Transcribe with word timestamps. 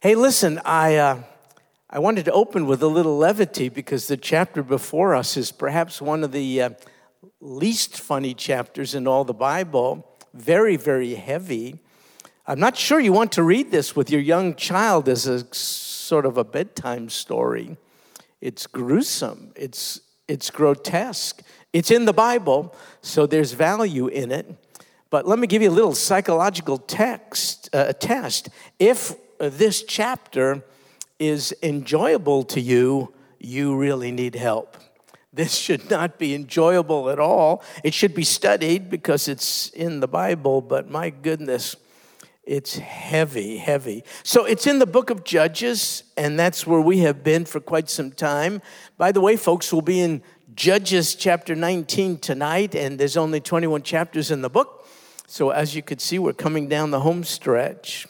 Hey, 0.00 0.14
listen, 0.14 0.60
I, 0.64 0.94
uh, 0.94 1.22
I 1.90 1.98
wanted 1.98 2.26
to 2.26 2.30
open 2.30 2.68
with 2.68 2.84
a 2.84 2.86
little 2.86 3.18
levity 3.18 3.68
because 3.68 4.06
the 4.06 4.16
chapter 4.16 4.62
before 4.62 5.12
us 5.12 5.36
is 5.36 5.50
perhaps 5.50 6.00
one 6.00 6.22
of 6.22 6.30
the 6.30 6.62
uh, 6.62 6.70
least 7.40 7.98
funny 8.00 8.32
chapters 8.32 8.94
in 8.94 9.08
all 9.08 9.24
the 9.24 9.34
Bible. 9.34 10.08
Very, 10.32 10.76
very 10.76 11.16
heavy. 11.16 11.80
I'm 12.46 12.60
not 12.60 12.76
sure 12.76 13.00
you 13.00 13.12
want 13.12 13.32
to 13.32 13.42
read 13.42 13.72
this 13.72 13.96
with 13.96 14.08
your 14.08 14.20
young 14.20 14.54
child 14.54 15.08
as 15.08 15.26
a 15.26 15.52
sort 15.52 16.26
of 16.26 16.38
a 16.38 16.44
bedtime 16.44 17.08
story. 17.08 17.76
It's 18.40 18.68
gruesome, 18.68 19.50
it's, 19.56 20.00
it's 20.28 20.48
grotesque. 20.48 21.42
It's 21.72 21.90
in 21.90 22.04
the 22.04 22.12
Bible, 22.12 22.72
so 23.02 23.26
there's 23.26 23.50
value 23.50 24.06
in 24.06 24.30
it. 24.30 24.46
But 25.10 25.26
let 25.26 25.40
me 25.40 25.48
give 25.48 25.60
you 25.60 25.70
a 25.70 25.72
little 25.72 25.96
psychological 25.96 26.78
text, 26.78 27.68
uh, 27.72 27.92
test. 27.94 28.48
If 28.78 29.16
Uh, 29.40 29.48
this 29.48 29.82
chapter 29.82 30.64
is 31.18 31.54
enjoyable 31.62 32.42
to 32.42 32.60
you, 32.60 33.12
you 33.38 33.76
really 33.76 34.10
need 34.10 34.34
help. 34.34 34.76
This 35.32 35.54
should 35.54 35.88
not 35.90 36.18
be 36.18 36.34
enjoyable 36.34 37.10
at 37.10 37.20
all. 37.20 37.62
It 37.84 37.94
should 37.94 38.14
be 38.14 38.24
studied 38.24 38.90
because 38.90 39.28
it's 39.28 39.68
in 39.70 40.00
the 40.00 40.08
Bible, 40.08 40.60
but 40.60 40.90
my 40.90 41.10
goodness, 41.10 41.76
it's 42.42 42.78
heavy, 42.78 43.58
heavy. 43.58 44.02
So 44.24 44.44
it's 44.44 44.66
in 44.66 44.80
the 44.80 44.86
book 44.86 45.10
of 45.10 45.22
Judges, 45.22 46.02
and 46.16 46.38
that's 46.38 46.66
where 46.66 46.80
we 46.80 47.00
have 47.00 47.22
been 47.22 47.44
for 47.44 47.60
quite 47.60 47.88
some 47.88 48.10
time. 48.10 48.60
By 48.96 49.12
the 49.12 49.20
way, 49.20 49.36
folks, 49.36 49.72
we'll 49.72 49.82
be 49.82 50.00
in 50.00 50.22
Judges 50.56 51.14
chapter 51.14 51.54
19 51.54 52.18
tonight, 52.18 52.74
and 52.74 52.98
there's 52.98 53.16
only 53.16 53.40
21 53.40 53.82
chapters 53.82 54.32
in 54.32 54.42
the 54.42 54.50
book. 54.50 54.88
So 55.28 55.50
as 55.50 55.76
you 55.76 55.82
could 55.82 56.00
see, 56.00 56.18
we're 56.18 56.32
coming 56.32 56.68
down 56.68 56.90
the 56.90 57.00
home 57.00 57.22
stretch. 57.22 58.08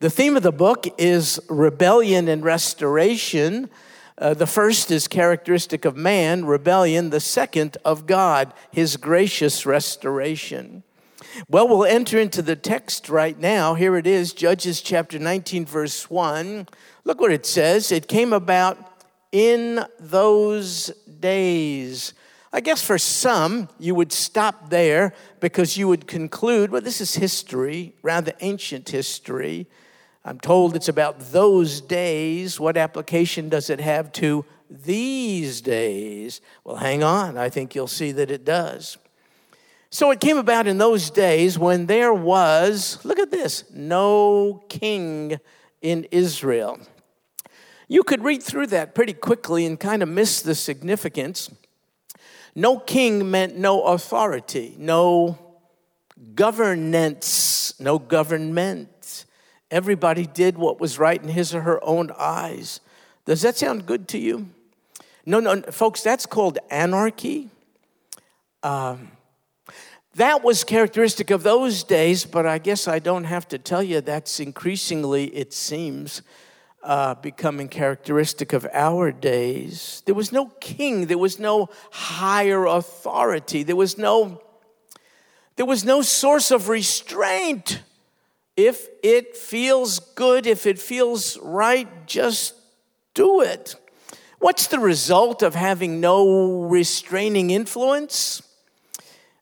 The 0.00 0.08
theme 0.08 0.34
of 0.34 0.42
the 0.42 0.50
book 0.50 0.86
is 0.96 1.38
rebellion 1.50 2.26
and 2.26 2.42
restoration. 2.42 3.68
Uh, 4.16 4.32
the 4.32 4.46
first 4.46 4.90
is 4.90 5.06
characteristic 5.06 5.84
of 5.84 5.94
man, 5.94 6.46
rebellion. 6.46 7.10
The 7.10 7.20
second 7.20 7.76
of 7.84 8.06
God, 8.06 8.54
his 8.70 8.96
gracious 8.96 9.66
restoration. 9.66 10.84
Well, 11.50 11.68
we'll 11.68 11.84
enter 11.84 12.18
into 12.18 12.40
the 12.40 12.56
text 12.56 13.10
right 13.10 13.38
now. 13.38 13.74
Here 13.74 13.94
it 13.94 14.06
is, 14.06 14.32
Judges 14.32 14.80
chapter 14.80 15.18
19, 15.18 15.66
verse 15.66 16.08
1. 16.08 16.66
Look 17.04 17.20
what 17.20 17.30
it 17.30 17.44
says. 17.44 17.92
It 17.92 18.08
came 18.08 18.32
about 18.32 18.78
in 19.32 19.84
those 19.98 20.86
days. 21.20 22.14
I 22.54 22.62
guess 22.62 22.82
for 22.82 22.96
some, 22.96 23.68
you 23.78 23.94
would 23.94 24.12
stop 24.12 24.70
there 24.70 25.12
because 25.40 25.76
you 25.76 25.88
would 25.88 26.06
conclude, 26.06 26.70
well, 26.70 26.80
this 26.80 27.02
is 27.02 27.16
history, 27.16 27.92
rather 28.02 28.32
ancient 28.40 28.88
history. 28.88 29.66
I'm 30.24 30.38
told 30.38 30.76
it's 30.76 30.88
about 30.88 31.18
those 31.32 31.80
days. 31.80 32.60
What 32.60 32.76
application 32.76 33.48
does 33.48 33.70
it 33.70 33.80
have 33.80 34.12
to 34.12 34.44
these 34.68 35.60
days? 35.60 36.40
Well, 36.62 36.76
hang 36.76 37.02
on. 37.02 37.38
I 37.38 37.48
think 37.48 37.74
you'll 37.74 37.86
see 37.86 38.12
that 38.12 38.30
it 38.30 38.44
does. 38.44 38.98
So 39.90 40.10
it 40.12 40.20
came 40.20 40.36
about 40.36 40.66
in 40.66 40.78
those 40.78 41.10
days 41.10 41.58
when 41.58 41.86
there 41.86 42.14
was, 42.14 43.04
look 43.04 43.18
at 43.18 43.30
this, 43.30 43.64
no 43.72 44.62
king 44.68 45.40
in 45.82 46.06
Israel. 46.12 46.78
You 47.88 48.04
could 48.04 48.22
read 48.22 48.40
through 48.40 48.68
that 48.68 48.94
pretty 48.94 49.14
quickly 49.14 49.66
and 49.66 49.80
kind 49.80 50.02
of 50.02 50.08
miss 50.08 50.42
the 50.42 50.54
significance. 50.54 51.50
No 52.54 52.78
king 52.78 53.30
meant 53.30 53.56
no 53.56 53.82
authority, 53.82 54.76
no 54.78 55.38
governance, 56.36 57.74
no 57.80 57.98
government. 57.98 58.88
Everybody 59.70 60.26
did 60.26 60.58
what 60.58 60.80
was 60.80 60.98
right 60.98 61.22
in 61.22 61.28
his 61.28 61.54
or 61.54 61.60
her 61.62 61.82
own 61.84 62.10
eyes. 62.18 62.80
Does 63.24 63.42
that 63.42 63.56
sound 63.56 63.86
good 63.86 64.08
to 64.08 64.18
you? 64.18 64.48
No, 65.24 65.38
no, 65.38 65.60
folks, 65.62 66.02
that's 66.02 66.26
called 66.26 66.58
anarchy. 66.70 67.50
Um, 68.62 69.12
that 70.14 70.42
was 70.42 70.64
characteristic 70.64 71.30
of 71.30 71.44
those 71.44 71.84
days, 71.84 72.24
but 72.24 72.46
I 72.46 72.58
guess 72.58 72.88
I 72.88 72.98
don't 72.98 73.24
have 73.24 73.46
to 73.48 73.58
tell 73.58 73.82
you 73.82 74.00
that's 74.00 74.40
increasingly, 74.40 75.26
it 75.26 75.52
seems, 75.52 76.22
uh, 76.82 77.14
becoming 77.14 77.68
characteristic 77.68 78.52
of 78.52 78.66
our 78.72 79.12
days. 79.12 80.02
There 80.06 80.14
was 80.14 80.32
no 80.32 80.46
king, 80.60 81.06
there 81.06 81.18
was 81.18 81.38
no 81.38 81.68
higher 81.92 82.66
authority, 82.66 83.62
there 83.62 83.76
was 83.76 83.96
no, 83.98 84.42
there 85.56 85.66
was 85.66 85.84
no 85.84 86.02
source 86.02 86.50
of 86.50 86.68
restraint. 86.68 87.82
If 88.60 88.88
it 89.02 89.38
feels 89.38 90.00
good, 90.00 90.46
if 90.46 90.66
it 90.66 90.78
feels 90.78 91.38
right, 91.38 91.88
just 92.06 92.54
do 93.14 93.40
it. 93.40 93.74
What's 94.38 94.66
the 94.66 94.78
result 94.78 95.42
of 95.42 95.54
having 95.54 95.98
no 95.98 96.64
restraining 96.64 97.48
influence? 97.48 98.42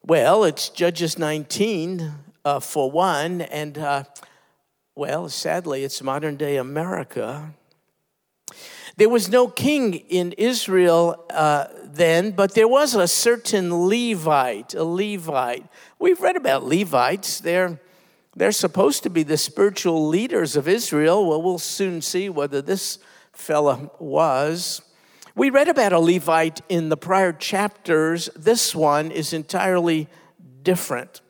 Well, 0.04 0.44
it's 0.44 0.68
Judges 0.68 1.18
19 1.18 2.12
uh, 2.44 2.60
for 2.60 2.92
one, 2.92 3.40
and 3.40 3.76
uh, 3.76 4.04
well, 4.94 5.28
sadly, 5.28 5.82
it's 5.82 6.00
modern 6.00 6.36
day 6.36 6.56
America. 6.56 7.54
There 8.98 9.08
was 9.08 9.28
no 9.28 9.48
king 9.48 9.94
in 9.94 10.30
Israel 10.38 11.24
uh, 11.30 11.66
then, 11.82 12.30
but 12.30 12.54
there 12.54 12.68
was 12.68 12.94
a 12.94 13.08
certain 13.08 13.88
Levite, 13.88 14.74
a 14.74 14.84
Levite. 14.84 15.66
We've 15.98 16.20
read 16.20 16.36
about 16.36 16.64
Levites. 16.64 17.40
They're 17.40 17.80
they're 18.36 18.52
supposed 18.52 19.02
to 19.02 19.10
be 19.10 19.22
the 19.22 19.36
spiritual 19.36 20.08
leaders 20.08 20.56
of 20.56 20.68
Israel. 20.68 21.28
Well, 21.28 21.42
we'll 21.42 21.58
soon 21.58 22.00
see 22.00 22.28
whether 22.28 22.62
this 22.62 22.98
fella 23.32 23.90
was. 23.98 24.82
We 25.34 25.50
read 25.50 25.68
about 25.68 25.92
a 25.92 25.98
Levite 25.98 26.60
in 26.68 26.88
the 26.88 26.96
prior 26.96 27.32
chapters. 27.32 28.28
This 28.36 28.74
one 28.74 29.10
is 29.10 29.32
entirely 29.32 30.08
different. 30.62 31.20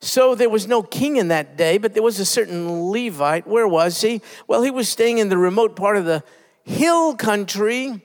So 0.00 0.34
there 0.34 0.48
was 0.48 0.68
no 0.68 0.82
king 0.82 1.16
in 1.16 1.28
that 1.28 1.56
day, 1.56 1.78
but 1.78 1.94
there 1.94 2.02
was 2.02 2.20
a 2.20 2.24
certain 2.24 2.90
Levite. 2.90 3.46
Where 3.46 3.66
was 3.66 4.00
he? 4.00 4.22
Well, 4.46 4.62
he 4.62 4.70
was 4.70 4.88
staying 4.88 5.18
in 5.18 5.28
the 5.28 5.38
remote 5.38 5.74
part 5.74 5.96
of 5.96 6.04
the 6.04 6.22
hill 6.64 7.16
country, 7.16 8.00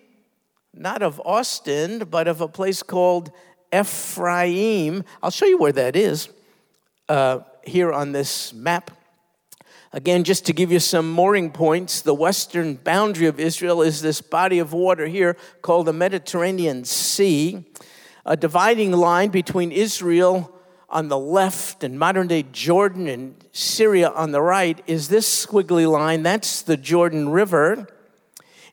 not 0.74 1.04
of 1.04 1.22
Austin, 1.24 2.00
but 2.10 2.28
of 2.28 2.42
a 2.42 2.48
place 2.48 2.82
called 2.82 3.32
Ephraim. 3.74 5.04
I'll 5.22 5.32
show 5.32 5.46
you 5.46 5.58
where 5.58 5.72
that 5.72 5.96
is. 5.96 6.30
Uh, 7.08 7.40
here 7.66 7.92
on 7.92 8.12
this 8.12 8.54
map. 8.54 8.92
Again, 9.92 10.24
just 10.24 10.46
to 10.48 10.54
give 10.54 10.72
you 10.72 10.80
some 10.80 11.12
mooring 11.12 11.52
points, 11.52 12.02
the 12.02 12.16
western 12.16 12.76
boundary 12.76 13.28
of 13.28 13.40
Israel 13.40 13.84
is 13.84 14.02
this 14.02 14.22
body 14.22 14.58
of 14.58 14.74
water 14.74 15.06
here 15.06 15.38
called 15.62 15.86
the 15.86 15.94
Mediterranean 15.94 16.84
Sea, 16.84 17.64
a 18.26 18.36
dividing 18.36 18.92
line 18.92 19.30
between 19.30 19.72
Israel 19.72 20.52
on 20.90 21.10
the 21.10 21.18
left 21.18 21.84
and 21.84 21.98
modern 21.98 22.28
day 22.28 22.44
Jordan 22.52 23.08
and 23.08 23.36
Syria 23.52 24.10
on 24.10 24.32
the 24.32 24.42
right 24.42 24.82
is 24.88 25.10
this 25.10 25.46
squiggly 25.46 25.90
line. 25.90 26.24
That's 26.24 26.62
the 26.62 26.78
Jordan 26.78 27.30
River. 27.30 27.88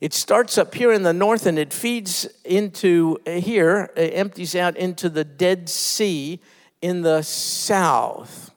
It 0.01 0.15
starts 0.15 0.57
up 0.57 0.75
here 0.75 0.93
in 0.93 1.03
the 1.03 1.13
north 1.13 1.45
and 1.45 1.59
it 1.59 1.73
feeds 1.75 2.27
into 2.45 3.19
uh, 3.27 3.33
here, 3.33 3.91
it 3.97 4.15
empties 4.15 4.55
out 4.55 4.77
into 4.77 5.11
the 5.11 5.25
Dead 5.25 5.69
Sea 5.69 6.41
in 6.81 7.03
the 7.03 7.21
south. 7.23 8.50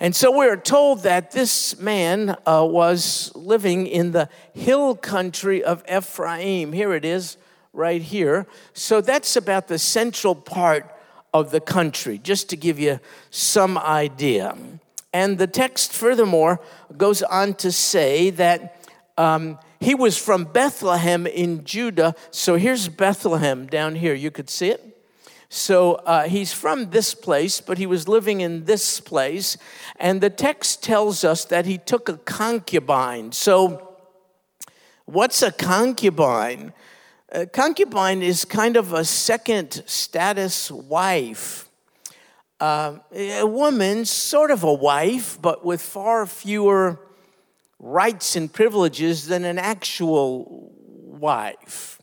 And 0.00 0.14
so 0.14 0.30
we're 0.30 0.56
told 0.56 1.02
that 1.02 1.32
this 1.32 1.78
man 1.80 2.36
uh, 2.46 2.64
was 2.64 3.32
living 3.34 3.86
in 3.86 4.12
the 4.12 4.28
hill 4.54 4.94
country 4.94 5.62
of 5.62 5.82
Ephraim. 5.90 6.72
Here 6.72 6.92
it 6.92 7.04
is, 7.04 7.36
right 7.72 8.00
here. 8.00 8.46
So 8.74 9.00
that's 9.00 9.34
about 9.34 9.66
the 9.66 9.78
central 9.78 10.34
part 10.34 10.94
of 11.34 11.50
the 11.50 11.60
country, 11.60 12.18
just 12.18 12.48
to 12.50 12.56
give 12.56 12.78
you 12.78 13.00
some 13.30 13.76
idea. 13.76 14.56
And 15.12 15.38
the 15.38 15.46
text, 15.46 15.92
furthermore, 15.92 16.60
goes 16.96 17.22
on 17.22 17.54
to 17.54 17.72
say 17.72 18.30
that 18.30 18.86
um, 19.16 19.58
he 19.80 19.94
was 19.94 20.16
from 20.16 20.44
Bethlehem 20.44 21.26
in 21.26 21.64
Judah. 21.64 22.14
So 22.30 22.56
here's 22.56 22.88
Bethlehem 22.88 23.66
down 23.66 23.96
here. 23.96 24.14
You 24.14 24.30
could 24.30 24.48
see 24.48 24.70
it. 24.70 24.97
So 25.50 25.94
uh, 25.94 26.28
he's 26.28 26.52
from 26.52 26.90
this 26.90 27.14
place, 27.14 27.60
but 27.60 27.78
he 27.78 27.86
was 27.86 28.06
living 28.06 28.42
in 28.42 28.64
this 28.64 29.00
place. 29.00 29.56
And 29.96 30.20
the 30.20 30.30
text 30.30 30.82
tells 30.82 31.24
us 31.24 31.44
that 31.46 31.64
he 31.64 31.78
took 31.78 32.08
a 32.08 32.18
concubine. 32.18 33.32
So, 33.32 33.96
what's 35.06 35.42
a 35.42 35.50
concubine? 35.50 36.74
A 37.30 37.46
concubine 37.46 38.22
is 38.22 38.44
kind 38.44 38.76
of 38.76 38.92
a 38.92 39.04
second 39.04 39.82
status 39.86 40.70
wife. 40.70 41.68
Uh, 42.60 42.98
a 43.14 43.46
woman, 43.46 44.04
sort 44.04 44.50
of 44.50 44.64
a 44.64 44.72
wife, 44.72 45.40
but 45.40 45.64
with 45.64 45.80
far 45.80 46.26
fewer 46.26 46.98
rights 47.78 48.36
and 48.36 48.52
privileges 48.52 49.26
than 49.26 49.44
an 49.44 49.58
actual 49.58 50.72
wife. 51.06 52.00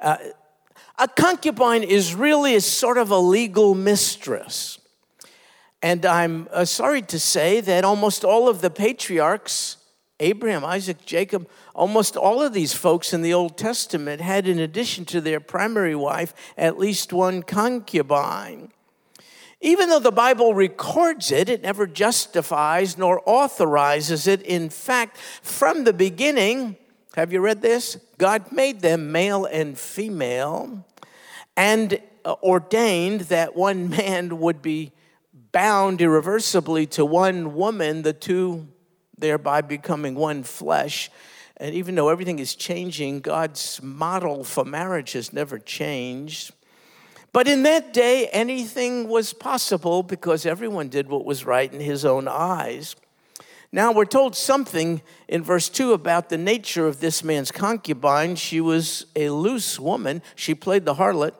Uh, 0.00 0.16
a 1.00 1.08
concubine 1.08 1.82
is 1.82 2.14
really 2.14 2.54
a 2.54 2.60
sort 2.60 2.98
of 2.98 3.10
a 3.10 3.18
legal 3.18 3.74
mistress. 3.74 4.78
And 5.82 6.04
I'm 6.04 6.46
uh, 6.52 6.66
sorry 6.66 7.02
to 7.02 7.18
say 7.18 7.60
that 7.62 7.84
almost 7.84 8.24
all 8.24 8.48
of 8.48 8.60
the 8.60 8.70
patriarchs 8.70 9.78
Abraham, 10.20 10.64
Isaac, 10.64 11.04
Jacob, 11.06 11.48
almost 11.74 12.16
all 12.16 12.42
of 12.42 12.52
these 12.52 12.74
folks 12.74 13.14
in 13.14 13.22
the 13.22 13.32
Old 13.32 13.56
Testament 13.56 14.20
had, 14.20 14.46
in 14.46 14.58
addition 14.58 15.06
to 15.06 15.20
their 15.20 15.40
primary 15.40 15.94
wife, 15.94 16.34
at 16.58 16.78
least 16.78 17.12
one 17.12 17.42
concubine. 17.42 18.70
Even 19.62 19.88
though 19.88 19.98
the 19.98 20.12
Bible 20.12 20.54
records 20.54 21.32
it, 21.32 21.48
it 21.48 21.62
never 21.62 21.86
justifies 21.86 22.96
nor 22.96 23.22
authorizes 23.26 24.26
it. 24.26 24.42
In 24.42 24.68
fact, 24.68 25.16
from 25.16 25.84
the 25.84 25.92
beginning, 25.92 26.76
have 27.14 27.32
you 27.32 27.40
read 27.40 27.60
this? 27.62 27.96
God 28.18 28.52
made 28.52 28.80
them 28.80 29.12
male 29.12 29.46
and 29.46 29.78
female 29.78 30.86
and 31.60 32.00
uh, 32.24 32.36
ordained 32.42 33.20
that 33.22 33.54
one 33.54 33.90
man 33.90 34.38
would 34.38 34.62
be 34.62 34.92
bound 35.52 36.00
irreversibly 36.00 36.86
to 36.86 37.04
one 37.04 37.54
woman, 37.54 38.00
the 38.00 38.14
two 38.14 38.66
thereby 39.18 39.60
becoming 39.60 40.14
one 40.14 40.42
flesh. 40.42 41.10
And 41.58 41.74
even 41.74 41.96
though 41.96 42.08
everything 42.08 42.38
is 42.38 42.54
changing, 42.54 43.20
God's 43.20 43.78
model 43.82 44.42
for 44.42 44.64
marriage 44.64 45.12
has 45.12 45.34
never 45.34 45.58
changed. 45.58 46.52
But 47.30 47.46
in 47.46 47.62
that 47.64 47.92
day, 47.92 48.28
anything 48.28 49.06
was 49.06 49.34
possible 49.34 50.02
because 50.02 50.46
everyone 50.46 50.88
did 50.88 51.10
what 51.10 51.26
was 51.26 51.44
right 51.44 51.70
in 51.70 51.80
his 51.80 52.06
own 52.06 52.26
eyes. 52.26 52.96
Now, 53.70 53.92
we're 53.92 54.06
told 54.06 54.34
something 54.34 55.02
in 55.28 55.44
verse 55.44 55.68
2 55.68 55.92
about 55.92 56.30
the 56.30 56.38
nature 56.38 56.88
of 56.88 57.00
this 57.00 57.22
man's 57.22 57.52
concubine. 57.52 58.34
She 58.34 58.62
was 58.62 59.04
a 59.14 59.28
loose 59.28 59.78
woman, 59.78 60.22
she 60.34 60.54
played 60.54 60.86
the 60.86 60.94
harlot, 60.94 61.34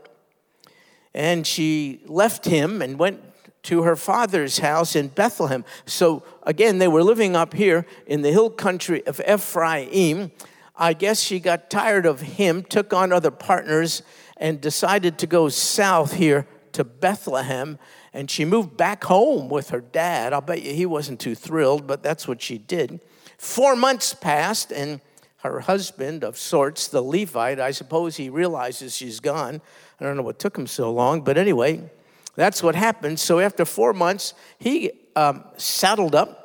and 1.15 1.47
she 1.47 2.01
left 2.07 2.45
him 2.45 2.83
and 2.83 2.99
went 2.99 3.21
to 3.63 3.83
her 3.83 3.97
father's 3.97 4.59
house 4.59 4.97
in 4.97 5.09
Bethlehem. 5.09 5.65
So 5.87 6.23
again, 6.45 6.79
they 6.79 6.89
were 6.89 7.03
living 7.03 7.37
up 7.37 7.53
here 7.53 7.87
in 8.07 8.23
the 8.23 8.31
hill 8.31 8.51
country 8.51 9.07
of 9.07 9.21
Ephraim. 9.29 10.33
I 10.77 10.95
guess 10.95 11.21
she 11.21 11.41
got 11.41 11.69
tired 11.69 12.07
of 12.07 12.21
him, 12.21 12.63
took 12.63 12.95
on 12.95 13.13
other 13.13 13.31
partners, 13.31 14.03
and 14.39 14.61
decided 14.61 15.19
to 15.19 15.27
go 15.27 15.51
south 15.51 16.15
here 16.15 16.47
to 16.73 16.85
Bethlehem. 16.85 17.79
And 18.15 18.31
she 18.31 18.45
moved 18.47 18.77
back 18.77 19.05
home 19.05 19.51
with 19.51 19.71
her 19.71 19.83
dad. 19.83 20.33
I'll 20.33 20.41
bet 20.41 20.63
you 20.63 20.73
he 20.73 20.87
wasn't 20.87 21.21
too 21.21 21.35
thrilled, 21.35 21.87
but 21.87 22.03
that's 22.03 22.27
what 22.27 22.41
she 22.41 22.57
did. 22.57 23.01
Four 23.37 23.77
months 23.77 24.15
passed, 24.15 24.73
and 24.73 25.01
her 25.43 25.61
husband 25.61 26.23
of 26.23 26.37
sorts, 26.37 26.89
the 26.89 27.03
Levite, 27.03 27.61
I 27.61 27.71
suppose 27.71 28.17
he 28.17 28.29
realizes 28.29 28.95
she's 28.95 29.21
gone. 29.21 29.61
I 29.99 30.05
don't 30.05 30.17
know 30.17 30.23
what 30.23 30.39
took 30.39 30.57
him 30.57 30.67
so 30.67 30.93
long, 30.93 31.23
but 31.23 31.39
anyway, 31.39 31.91
that's 32.35 32.63
what 32.63 32.75
happened. 32.75 33.19
So 33.19 33.41
after 33.41 33.65
four 33.65 33.93
months, 33.93 34.35
he 34.59 34.93
um, 35.17 35.45
saddled 35.57 36.15
up 36.15 36.41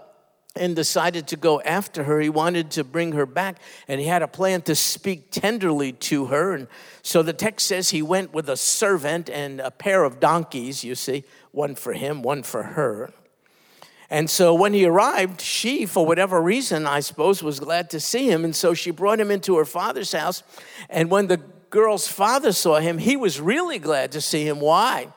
and 0.56 0.76
decided 0.76 1.28
to 1.28 1.36
go 1.36 1.60
after 1.62 2.04
her. 2.04 2.22
He 2.22 2.30
wanted 2.30 2.72
to 2.72 2.84
bring 2.86 3.12
her 3.12 3.26
back, 3.26 3.58
and 3.88 4.00
he 4.00 4.08
had 4.08 4.22
a 4.22 4.28
plan 4.28 4.62
to 4.64 4.76
speak 4.76 5.30
tenderly 5.30 5.92
to 5.92 6.28
her. 6.28 6.54
And 6.54 6.68
so 7.02 7.22
the 7.22 7.34
text 7.34 7.68
says 7.68 7.90
he 7.90 8.02
went 8.02 8.34
with 8.34 8.50
a 8.50 8.56
servant 8.56 9.30
and 9.30 9.60
a 9.60 9.72
pair 9.72 10.06
of 10.06 10.22
donkeys, 10.22 10.84
you 10.84 10.96
see, 10.96 11.26
one 11.52 11.76
for 11.76 11.94
him, 11.94 12.22
one 12.22 12.44
for 12.44 12.64
her. 12.64 13.14
And 14.10 14.30
so 14.30 14.54
when 14.54 14.74
he 14.74 14.86
arrived, 14.86 15.42
she, 15.42 15.86
for 15.86 16.06
whatever 16.06 16.42
reason, 16.42 16.86
I 16.86 17.00
suppose, 17.00 17.42
was 17.42 17.60
glad 17.60 17.90
to 17.90 18.00
see 18.00 18.30
him. 18.30 18.46
And 18.46 18.56
so 18.56 18.74
she 18.74 18.92
brought 18.92 19.20
him 19.20 19.32
into 19.32 19.58
her 19.58 19.66
father's 19.66 20.12
house. 20.12 20.44
And 20.90 21.10
when 21.10 21.28
the 21.28 21.38
girl's 21.70 22.08
father 22.08 22.52
saw 22.52 22.80
him, 22.80 23.00
he 23.00 23.18
was 23.18 23.42
really 23.42 23.80
glad 23.80 24.12
to 24.14 24.22
see 24.22 24.48
him. 24.48 24.60
Why? 24.60 25.08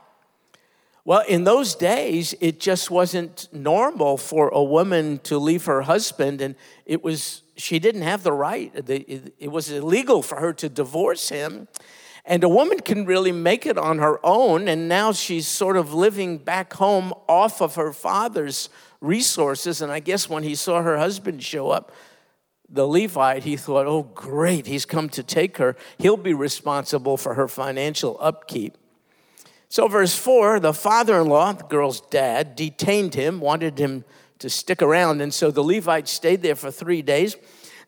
Well, 1.04 1.24
in 1.26 1.44
those 1.44 1.74
days, 1.74 2.34
it 2.38 2.60
just 2.60 2.90
wasn't 2.90 3.48
normal 3.50 4.18
for 4.18 4.48
a 4.48 4.62
woman 4.62 5.20
to 5.20 5.38
leave 5.38 5.64
her 5.64 5.80
husband, 5.80 6.42
and 6.42 6.54
it 6.84 7.02
was, 7.02 7.42
she 7.56 7.78
didn't 7.78 8.02
have 8.02 8.22
the 8.22 8.32
right. 8.32 8.70
It 8.74 9.50
was 9.50 9.70
illegal 9.70 10.22
for 10.22 10.38
her 10.38 10.52
to 10.52 10.68
divorce 10.68 11.30
him. 11.30 11.66
And 12.28 12.44
a 12.44 12.48
woman 12.48 12.80
can 12.80 13.06
really 13.06 13.32
make 13.32 13.64
it 13.64 13.78
on 13.78 14.00
her 14.00 14.20
own, 14.22 14.68
and 14.68 14.86
now 14.86 15.12
she's 15.12 15.48
sort 15.48 15.78
of 15.78 15.94
living 15.94 16.36
back 16.36 16.74
home 16.74 17.14
off 17.26 17.62
of 17.62 17.76
her 17.76 17.90
father's 17.90 18.68
resources. 19.00 19.80
And 19.80 19.90
I 19.90 20.00
guess 20.00 20.28
when 20.28 20.42
he 20.42 20.54
saw 20.54 20.82
her 20.82 20.98
husband 20.98 21.42
show 21.42 21.70
up, 21.70 21.90
the 22.68 22.86
Levite, 22.86 23.44
he 23.44 23.56
thought, 23.56 23.86
oh, 23.86 24.02
great, 24.02 24.66
he's 24.66 24.84
come 24.84 25.08
to 25.08 25.22
take 25.22 25.56
her. 25.56 25.74
He'll 25.96 26.18
be 26.18 26.34
responsible 26.34 27.16
for 27.16 27.32
her 27.32 27.48
financial 27.48 28.18
upkeep. 28.20 28.76
So, 29.70 29.88
verse 29.88 30.14
4 30.14 30.60
the 30.60 30.74
father 30.74 31.18
in 31.18 31.28
law, 31.28 31.54
the 31.54 31.64
girl's 31.64 32.02
dad, 32.02 32.56
detained 32.56 33.14
him, 33.14 33.40
wanted 33.40 33.78
him 33.78 34.04
to 34.40 34.50
stick 34.50 34.82
around. 34.82 35.22
And 35.22 35.32
so 35.32 35.50
the 35.50 35.64
Levite 35.64 36.08
stayed 36.08 36.42
there 36.42 36.56
for 36.56 36.70
three 36.70 37.00
days. 37.00 37.36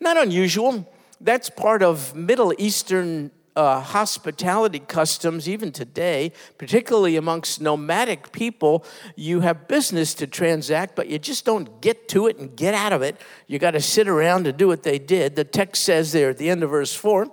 Not 0.00 0.16
unusual. 0.16 0.90
That's 1.20 1.50
part 1.50 1.82
of 1.82 2.14
Middle 2.14 2.54
Eastern 2.56 3.32
uh, 3.60 3.78
hospitality 3.78 4.78
customs, 4.78 5.46
even 5.46 5.70
today, 5.70 6.32
particularly 6.56 7.16
amongst 7.16 7.60
nomadic 7.60 8.32
people. 8.32 8.82
You 9.16 9.40
have 9.40 9.68
business 9.68 10.14
to 10.14 10.26
transact, 10.26 10.96
but 10.96 11.08
you 11.08 11.18
just 11.18 11.44
don't 11.44 11.82
get 11.82 12.08
to 12.08 12.26
it 12.26 12.38
and 12.38 12.56
get 12.56 12.72
out 12.72 12.94
of 12.94 13.02
it. 13.02 13.20
You 13.46 13.58
got 13.58 13.72
to 13.72 13.80
sit 13.82 14.08
around 14.08 14.46
and 14.46 14.56
do 14.56 14.66
what 14.66 14.82
they 14.82 14.98
did. 14.98 15.36
The 15.36 15.44
text 15.44 15.84
says 15.84 16.12
there 16.12 16.30
at 16.30 16.38
the 16.38 16.48
end 16.48 16.62
of 16.62 16.70
verse 16.70 16.94
4 16.94 17.30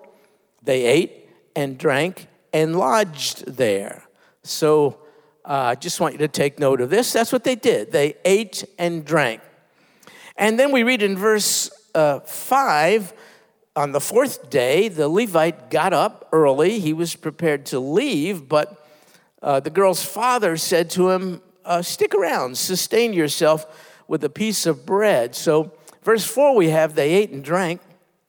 they 0.63 0.83
ate 0.83 1.29
and 1.56 1.77
drank 1.77 2.27
and 2.51 2.77
lodged 2.77 3.45
there. 3.45 4.03
So 4.44 5.00
I 5.45 5.71
uh, 5.71 5.75
just 5.75 6.01
want 6.01 6.15
you 6.15 6.18
to 6.19 6.27
take 6.27 6.59
note 6.59 6.81
of 6.81 6.89
this. 6.89 7.13
That's 7.13 7.31
what 7.31 7.45
they 7.45 7.56
did. 7.56 7.94
They 7.94 8.15
ate 8.25 8.65
and 8.77 9.06
drank. 9.06 9.39
And 10.35 10.59
then 10.59 10.74
we 10.74 10.83
read 10.83 11.01
in 11.01 11.15
verse 11.15 11.69
uh, 11.95 12.19
5 12.19 13.13
on 13.77 13.91
the 13.91 14.01
fourth 14.01 14.50
day, 14.50 14.88
the 14.88 15.07
Levite 15.07 15.69
got 15.69 15.94
up 15.94 16.27
early. 16.31 16.79
He 16.79 16.94
was 16.94 17.15
prepared 17.15 17.68
to 17.68 17.79
leave, 17.79 18.50
but 18.50 18.83
uh, 19.44 19.59
the 19.59 19.69
girl's 19.69 20.03
father 20.03 20.57
said 20.57 20.89
to 20.91 21.12
him, 21.12 21.44
uh, 21.63 21.83
Stick 21.83 22.15
around, 22.15 22.57
sustain 22.57 23.13
yourself 23.13 23.68
with 24.07 24.24
a 24.24 24.29
piece 24.29 24.65
of 24.65 24.83
bread. 24.83 25.35
So, 25.35 25.74
verse 26.01 26.25
4, 26.25 26.56
we 26.56 26.69
have 26.69 26.95
they 26.95 27.13
ate 27.13 27.29
and 27.29 27.44
drank. 27.44 27.79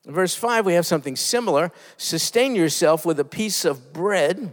verse 0.05 0.35
5, 0.35 0.67
we 0.67 0.75
have 0.75 0.85
something 0.85 1.17
similar 1.17 1.73
sustain 1.97 2.55
yourself 2.55 3.06
with 3.06 3.19
a 3.19 3.25
piece 3.25 3.65
of 3.65 3.95
bread. 3.95 4.53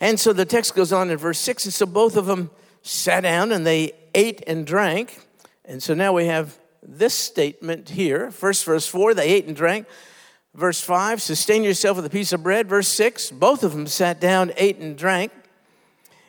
And 0.00 0.18
so 0.18 0.32
the 0.32 0.46
text 0.46 0.74
goes 0.74 0.90
on 0.90 1.10
in 1.10 1.18
verse 1.18 1.38
6. 1.38 1.66
And 1.66 1.74
so 1.74 1.84
both 1.84 2.16
of 2.16 2.24
them 2.24 2.50
sat 2.80 3.24
down 3.24 3.52
and 3.52 3.66
they 3.66 3.92
ate 4.14 4.42
and 4.46 4.66
drank. 4.66 5.20
And 5.66 5.82
so 5.82 5.92
now 5.92 6.14
we 6.14 6.26
have 6.26 6.58
this 6.86 7.14
statement 7.14 7.90
here. 7.90 8.30
First, 8.30 8.64
verse 8.64 8.86
4, 8.86 9.14
they 9.14 9.28
ate 9.28 9.46
and 9.46 9.56
drank. 9.56 9.86
Verse 10.54 10.80
5, 10.80 11.20
sustain 11.20 11.64
yourself 11.64 11.96
with 11.96 12.06
a 12.06 12.10
piece 12.10 12.32
of 12.32 12.42
bread. 12.42 12.68
Verse 12.68 12.88
6, 12.88 13.30
both 13.32 13.62
of 13.62 13.72
them 13.72 13.86
sat 13.86 14.20
down, 14.20 14.52
ate 14.56 14.78
and 14.78 14.96
drank. 14.96 15.32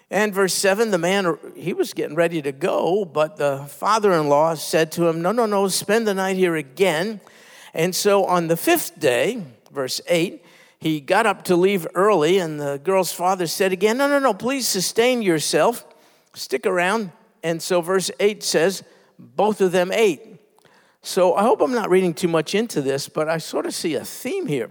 And 0.10 0.34
verse 0.34 0.54
7, 0.54 0.92
the 0.92 0.98
man, 0.98 1.38
he 1.56 1.74
was 1.74 1.94
getting 1.94 2.16
ready 2.16 2.42
to 2.42 2.52
go, 2.52 3.06
but 3.06 3.38
the 3.38 3.66
father 3.68 4.14
in 4.14 4.28
law 4.30 4.54
said 4.56 4.92
to 4.94 5.08
him, 5.08 5.22
No, 5.22 5.32
no, 5.32 5.46
no, 5.46 5.68
spend 5.68 6.08
the 6.08 6.14
night 6.14 6.38
here 6.38 6.56
again. 6.56 7.22
And 7.74 7.96
so 7.96 8.26
on 8.26 8.48
the 8.48 8.58
fifth 8.58 9.00
day, 9.00 9.44
verse 9.72 10.02
8, 10.08 10.44
he 10.80 11.02
got 11.02 11.26
up 11.26 11.44
to 11.46 11.56
leave 11.56 11.88
early, 11.94 12.38
and 12.38 12.60
the 12.60 12.80
girl's 12.84 13.12
father 13.12 13.48
said 13.48 13.74
again, 13.74 13.98
No, 13.98 14.08
no, 14.08 14.20
no, 14.20 14.34
please 14.34 14.68
sustain 14.68 15.22
yourself. 15.22 15.86
Stick 16.34 16.66
around. 16.66 17.12
And 17.44 17.62
so 17.62 17.82
verse 17.82 18.12
8 18.20 18.44
says, 18.44 18.84
Both 19.20 19.60
of 19.62 19.72
them 19.72 19.92
ate. 19.92 20.37
So 21.01 21.36
I 21.36 21.44
hope 21.44 21.62
I'm 21.62 21.72
not 21.72 21.89
reading 21.89 22.13
too 22.13 22.27
much 22.27 22.56
into 22.56 22.82
this, 22.82 23.08
but 23.08 23.30
I 23.30 23.38
sort 23.38 23.66
of 23.66 23.74
see 23.74 23.96
a 23.96 24.04
theme 24.04 24.48
here. 24.48 24.70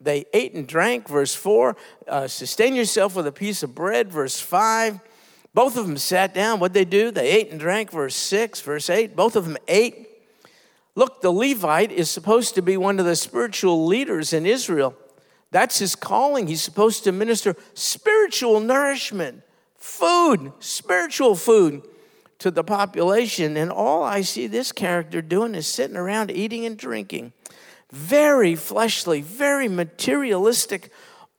They 0.00 0.26
ate 0.32 0.54
and 0.54 0.66
drank, 0.66 1.08
verse 1.08 1.34
4. 1.34 1.76
Uh, 2.06 2.28
sustain 2.28 2.74
yourself 2.74 3.16
with 3.16 3.26
a 3.26 3.32
piece 3.32 3.62
of 3.62 3.74
bread, 3.74 4.12
verse 4.12 4.40
5. 4.40 5.00
Both 5.54 5.76
of 5.76 5.86
them 5.86 5.96
sat 5.96 6.34
down. 6.34 6.58
What'd 6.58 6.74
they 6.74 6.84
do? 6.84 7.10
They 7.10 7.30
ate 7.30 7.50
and 7.50 7.60
drank, 7.60 7.90
verse 7.90 8.16
6, 8.16 8.60
verse 8.60 8.90
8. 8.90 9.16
Both 9.16 9.36
of 9.36 9.44
them 9.44 9.56
ate. 9.68 10.08
Look, 10.94 11.22
the 11.22 11.30
Levite 11.30 11.90
is 11.90 12.10
supposed 12.10 12.54
to 12.54 12.62
be 12.62 12.76
one 12.76 12.98
of 12.98 13.06
the 13.06 13.16
spiritual 13.16 13.86
leaders 13.86 14.32
in 14.32 14.46
Israel. 14.46 14.94
That's 15.50 15.78
his 15.78 15.94
calling. 15.94 16.48
He's 16.48 16.62
supposed 16.62 17.04
to 17.04 17.12
minister 17.12 17.56
spiritual 17.74 18.60
nourishment, 18.60 19.42
food, 19.76 20.52
spiritual 20.58 21.34
food 21.34 21.82
to 22.44 22.50
the 22.50 22.62
population. 22.62 23.56
And 23.56 23.72
all 23.72 24.02
I 24.02 24.20
see 24.20 24.46
this 24.46 24.70
character 24.70 25.22
doing 25.22 25.54
is 25.54 25.66
sitting 25.66 25.96
around 25.96 26.30
eating 26.30 26.66
and 26.66 26.76
drinking. 26.76 27.32
Very 27.90 28.54
fleshly, 28.54 29.22
very 29.22 29.66
materialistic 29.66 30.90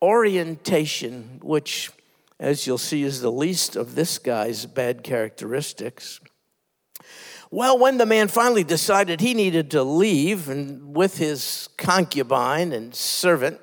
orientation, 0.01 1.39
which, 1.43 1.91
as 2.39 2.65
you'll 2.65 2.79
see, 2.79 3.03
is 3.03 3.21
the 3.21 3.31
least 3.31 3.75
of 3.75 3.93
this 3.93 4.17
guy's 4.17 4.65
bad 4.65 5.03
characteristics. 5.03 6.21
Well, 7.51 7.77
when 7.77 7.99
the 7.99 8.07
man 8.07 8.27
finally 8.27 8.63
decided 8.63 9.21
he 9.21 9.35
needed 9.35 9.69
to 9.71 9.83
leave, 9.83 10.49
and 10.49 10.95
with 10.95 11.19
his 11.19 11.69
concubine 11.77 12.73
and 12.73 12.95
servant, 12.95 13.61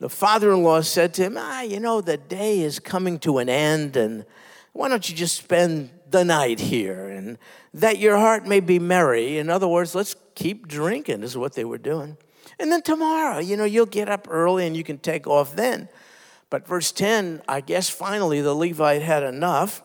the 0.00 0.10
father 0.10 0.52
in 0.52 0.62
law 0.62 0.82
said 0.82 1.14
to 1.14 1.22
him, 1.22 1.36
Ah, 1.38 1.62
you 1.62 1.80
know, 1.80 2.02
the 2.02 2.18
day 2.18 2.60
is 2.60 2.78
coming 2.78 3.18
to 3.20 3.38
an 3.38 3.48
end, 3.48 3.96
and 3.96 4.26
why 4.74 4.90
don't 4.90 5.08
you 5.08 5.16
just 5.16 5.38
spend 5.38 5.88
the 6.10 6.24
night 6.24 6.60
here 6.60 7.08
and 7.08 7.38
that 7.72 7.98
your 7.98 8.16
heart 8.16 8.46
may 8.46 8.60
be 8.60 8.78
merry. 8.78 9.38
In 9.38 9.50
other 9.50 9.68
words, 9.68 9.94
let's 9.94 10.14
keep 10.34 10.68
drinking, 10.68 11.22
is 11.22 11.36
what 11.36 11.54
they 11.54 11.64
were 11.64 11.78
doing. 11.78 12.16
And 12.58 12.70
then 12.70 12.82
tomorrow, 12.82 13.38
you 13.38 13.56
know, 13.56 13.64
you'll 13.64 13.86
get 13.86 14.08
up 14.08 14.28
early 14.30 14.66
and 14.66 14.76
you 14.76 14.84
can 14.84 14.98
take 14.98 15.26
off 15.26 15.56
then. 15.56 15.88
But 16.50 16.68
verse 16.68 16.92
10, 16.92 17.42
I 17.48 17.60
guess 17.60 17.88
finally 17.90 18.40
the 18.40 18.54
Levite 18.54 19.02
had 19.02 19.22
enough. 19.22 19.82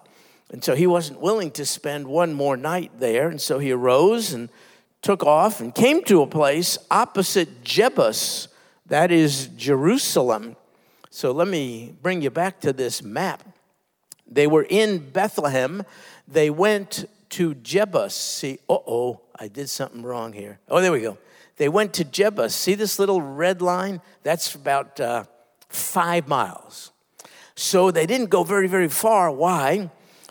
And 0.52 0.64
so 0.64 0.76
he 0.76 0.88
wasn't 0.88 1.20
willing 1.20 1.52
to 1.52 1.66
spend 1.66 2.08
one 2.08 2.34
more 2.34 2.58
night 2.58 2.92
there. 3.00 3.30
And 3.30 3.42
so 3.42 3.60
he 3.60 3.72
arose 3.72 4.34
and 4.34 4.50
took 5.02 5.24
off 5.24 5.62
and 5.62 5.74
came 5.74 6.04
to 6.04 6.22
a 6.22 6.28
place 6.28 6.78
opposite 6.92 7.64
Jebus, 7.64 8.48
that 8.88 9.12
is 9.12 9.48
Jerusalem. 9.56 10.56
So 11.10 11.32
let 11.32 11.48
me 11.48 11.96
bring 12.02 12.22
you 12.22 12.30
back 12.30 12.60
to 12.62 12.74
this 12.74 13.02
map. 13.02 13.44
They 14.28 14.48
were 14.48 14.66
in 14.70 15.10
Bethlehem. 15.10 15.84
They 16.32 16.52
went 16.52 17.06
to 17.30 17.56
Jebus. 17.56 18.12
See, 18.12 18.60
uh 18.70 18.78
oh, 18.88 19.22
I 19.38 19.48
did 19.48 19.68
something 19.70 20.04
wrong 20.04 20.34
here. 20.34 20.60
Oh, 20.70 20.80
there 20.80 20.92
we 20.92 21.02
go. 21.02 21.18
They 21.58 21.70
went 21.70 21.94
to 21.96 22.06
Jebus. 22.06 22.52
See 22.52 22.76
this 22.76 23.00
little 23.00 23.22
red 23.22 23.62
line? 23.62 24.02
That's 24.22 24.54
about 24.54 25.00
uh, 25.00 25.24
five 25.70 26.28
miles. 26.28 26.92
So 27.56 27.90
they 27.92 28.06
didn't 28.06 28.30
go 28.30 28.44
very, 28.44 28.68
very 28.68 28.90
far. 28.90 29.32
Why? 29.32 29.90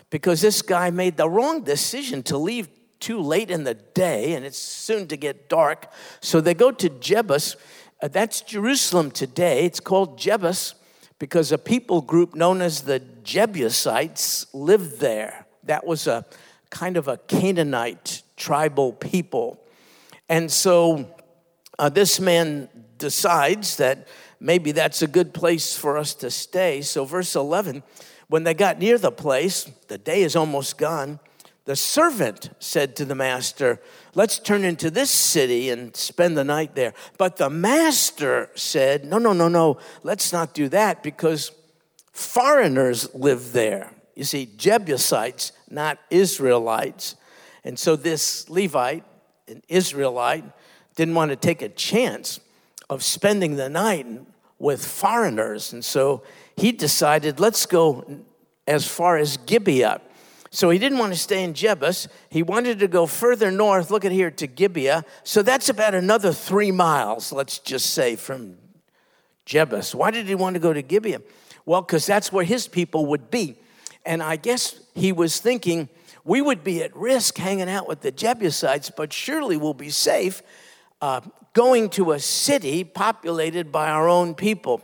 Because 0.09 0.41
this 0.41 0.61
guy 0.61 0.89
made 0.89 1.17
the 1.17 1.29
wrong 1.29 1.63
decision 1.63 2.23
to 2.23 2.37
leave 2.37 2.69
too 2.99 3.19
late 3.21 3.51
in 3.51 3.65
the 3.65 3.75
day, 3.75 4.33
and 4.33 4.45
it's 4.45 4.57
soon 4.57 5.07
to 5.07 5.17
get 5.17 5.49
dark. 5.49 5.91
So 6.21 6.41
they 6.41 6.53
go 6.53 6.71
to 6.71 6.89
Jebus. 6.89 7.55
Uh, 8.01 8.07
that's 8.07 8.41
Jerusalem 8.41 9.11
today. 9.11 9.65
It's 9.65 9.79
called 9.79 10.17
Jebus 10.17 10.75
because 11.19 11.51
a 11.51 11.57
people 11.57 12.01
group 12.01 12.35
known 12.35 12.61
as 12.61 12.83
the 12.83 12.99
Jebusites 13.23 14.47
lived 14.53 14.99
there. 14.99 15.45
That 15.69 15.85
was 15.85 16.07
a 16.07 16.25
kind 16.71 16.97
of 16.97 17.07
a 17.07 17.17
Canaanite 17.17 18.23
tribal 18.35 18.91
people. 18.91 19.63
And 20.27 20.51
so 20.51 21.15
uh, 21.77 21.89
this 21.89 22.19
man 22.19 22.69
decides 22.97 23.75
that 23.75 24.07
maybe 24.39 24.71
that's 24.71 25.03
a 25.03 25.07
good 25.07 25.31
place 25.31 25.77
for 25.77 25.95
us 25.95 26.15
to 26.15 26.31
stay. 26.31 26.81
So, 26.81 27.05
verse 27.05 27.35
11, 27.35 27.83
when 28.29 28.45
they 28.45 28.55
got 28.55 28.79
near 28.79 28.97
the 28.97 29.11
place, 29.11 29.65
the 29.89 29.99
day 29.99 30.23
is 30.23 30.35
almost 30.35 30.79
gone. 30.79 31.19
The 31.65 31.75
servant 31.75 32.49
said 32.57 32.95
to 32.95 33.05
the 33.05 33.13
master, 33.13 33.79
Let's 34.15 34.39
turn 34.39 34.63
into 34.63 34.89
this 34.89 35.11
city 35.11 35.69
and 35.69 35.95
spend 35.95 36.35
the 36.35 36.43
night 36.43 36.73
there. 36.73 36.95
But 37.19 37.37
the 37.37 37.51
master 37.51 38.49
said, 38.55 39.05
No, 39.05 39.19
no, 39.19 39.33
no, 39.33 39.47
no, 39.47 39.77
let's 40.01 40.33
not 40.33 40.55
do 40.55 40.67
that 40.69 41.03
because 41.03 41.51
foreigners 42.11 43.13
live 43.13 43.53
there. 43.53 43.93
You 44.19 44.25
see, 44.25 44.49
Jebusites, 44.57 45.53
not 45.69 45.99
Israelites. 46.09 47.15
And 47.63 47.77
so 47.77 47.95
this 47.95 48.49
Levite, 48.49 49.03
an 49.47 49.61
Israelite, 49.67 50.45
didn't 50.95 51.15
want 51.15 51.31
to 51.31 51.35
take 51.35 51.61
a 51.61 51.69
chance 51.69 52.39
of 52.89 53.03
spending 53.03 53.55
the 53.55 53.69
night 53.69 54.05
with 54.57 54.85
foreigners. 54.85 55.73
And 55.73 55.83
so 55.83 56.23
he 56.57 56.71
decided, 56.71 57.39
let's 57.39 57.65
go 57.65 58.23
as 58.67 58.87
far 58.87 59.17
as 59.17 59.37
Gibeah. 59.37 60.01
So 60.51 60.71
he 60.71 60.79
didn't 60.79 60.97
want 60.97 61.13
to 61.13 61.19
stay 61.19 61.43
in 61.43 61.53
Jebus. 61.53 62.07
He 62.29 62.41
wanted 62.41 62.79
to 62.79 62.87
go 62.87 63.05
further 63.05 63.51
north, 63.51 63.91
look 63.91 64.03
at 64.03 64.11
here, 64.11 64.31
to 64.31 64.47
Gibeah. 64.47 65.05
So 65.23 65.43
that's 65.43 65.69
about 65.69 65.93
another 65.93 66.33
three 66.33 66.71
miles, 66.71 67.31
let's 67.31 67.59
just 67.59 67.91
say, 67.91 68.15
from 68.15 68.57
Jebus. 69.45 69.93
Why 69.93 70.11
did 70.11 70.27
he 70.27 70.35
want 70.35 70.55
to 70.55 70.59
go 70.59 70.73
to 70.73 70.81
Gibeah? 70.81 71.21
Well, 71.65 71.81
because 71.81 72.05
that's 72.05 72.31
where 72.31 72.43
his 72.43 72.67
people 72.67 73.05
would 73.07 73.29
be. 73.29 73.57
And 74.09 74.23
I 74.23 74.37
guess 74.37 74.79
he 74.95 75.11
was 75.11 75.39
thinking, 75.39 75.87
we 76.25 76.41
would 76.41 76.63
be 76.63 76.81
at 76.81 76.95
risk 76.97 77.37
hanging 77.37 77.69
out 77.69 77.87
with 77.87 78.01
the 78.01 78.11
Jebusites, 78.11 78.89
but 78.89 79.13
surely 79.13 79.55
we'll 79.55 79.75
be 79.75 79.91
safe 79.91 80.41
uh, 80.99 81.21
going 81.53 81.91
to 81.91 82.13
a 82.13 82.19
city 82.19 82.83
populated 82.83 83.71
by 83.71 83.87
our 83.87 84.09
own 84.09 84.33
people. 84.33 84.81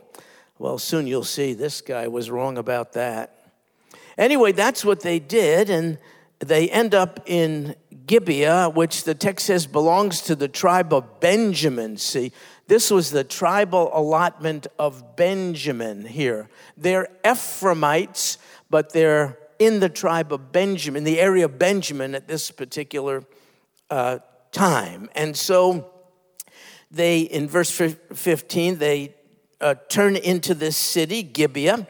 Well, 0.60 0.78
soon 0.78 1.08
you'll 1.08 1.24
see 1.24 1.54
this 1.54 1.80
guy 1.80 2.06
was 2.06 2.30
wrong 2.30 2.56
about 2.56 2.92
that. 2.92 3.50
Anyway, 4.16 4.52
that's 4.52 4.84
what 4.84 5.00
they 5.00 5.18
did, 5.18 5.70
and 5.70 5.98
they 6.38 6.70
end 6.70 6.94
up 6.94 7.18
in 7.26 7.74
Gibeah, 8.06 8.70
which 8.70 9.02
the 9.02 9.16
text 9.16 9.46
says 9.46 9.66
belongs 9.66 10.20
to 10.22 10.36
the 10.36 10.46
tribe 10.46 10.92
of 10.92 11.18
Benjamin. 11.18 11.96
See, 11.96 12.30
this 12.68 12.92
was 12.92 13.10
the 13.10 13.24
tribal 13.24 13.90
allotment 13.92 14.68
of 14.78 15.16
Benjamin 15.16 16.04
here. 16.04 16.48
They're 16.76 17.08
Ephraimites, 17.24 18.38
but 18.70 18.92
they're 18.92 19.38
in 19.58 19.80
the 19.80 19.88
tribe 19.88 20.32
of 20.32 20.52
Benjamin, 20.52 20.98
in 20.98 21.04
the 21.04 21.20
area 21.20 21.44
of 21.44 21.58
Benjamin 21.58 22.14
at 22.14 22.28
this 22.28 22.50
particular 22.50 23.24
uh, 23.90 24.18
time. 24.52 25.08
And 25.14 25.36
so 25.36 25.90
they, 26.90 27.20
in 27.20 27.48
verse 27.48 27.70
15, 27.70 28.78
they 28.78 29.14
uh, 29.60 29.74
turn 29.88 30.16
into 30.16 30.54
this 30.54 30.76
city, 30.76 31.22
Gibeah. 31.22 31.86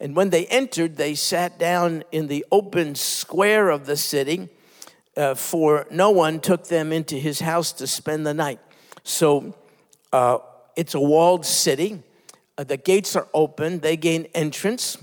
And 0.00 0.16
when 0.16 0.30
they 0.30 0.46
entered, 0.46 0.96
they 0.96 1.14
sat 1.14 1.58
down 1.58 2.02
in 2.10 2.26
the 2.26 2.44
open 2.50 2.94
square 2.94 3.70
of 3.70 3.86
the 3.86 3.96
city, 3.96 4.48
uh, 5.16 5.34
for 5.34 5.86
no 5.90 6.10
one 6.10 6.40
took 6.40 6.66
them 6.66 6.92
into 6.92 7.16
his 7.16 7.40
house 7.40 7.72
to 7.72 7.86
spend 7.86 8.26
the 8.26 8.34
night. 8.34 8.58
So 9.04 9.54
uh, 10.12 10.38
it's 10.76 10.94
a 10.94 11.00
walled 11.00 11.46
city. 11.46 12.02
Uh, 12.58 12.64
the 12.64 12.76
gates 12.76 13.14
are 13.16 13.28
open, 13.32 13.80
they 13.80 13.96
gain 13.96 14.26
entrance. 14.34 14.98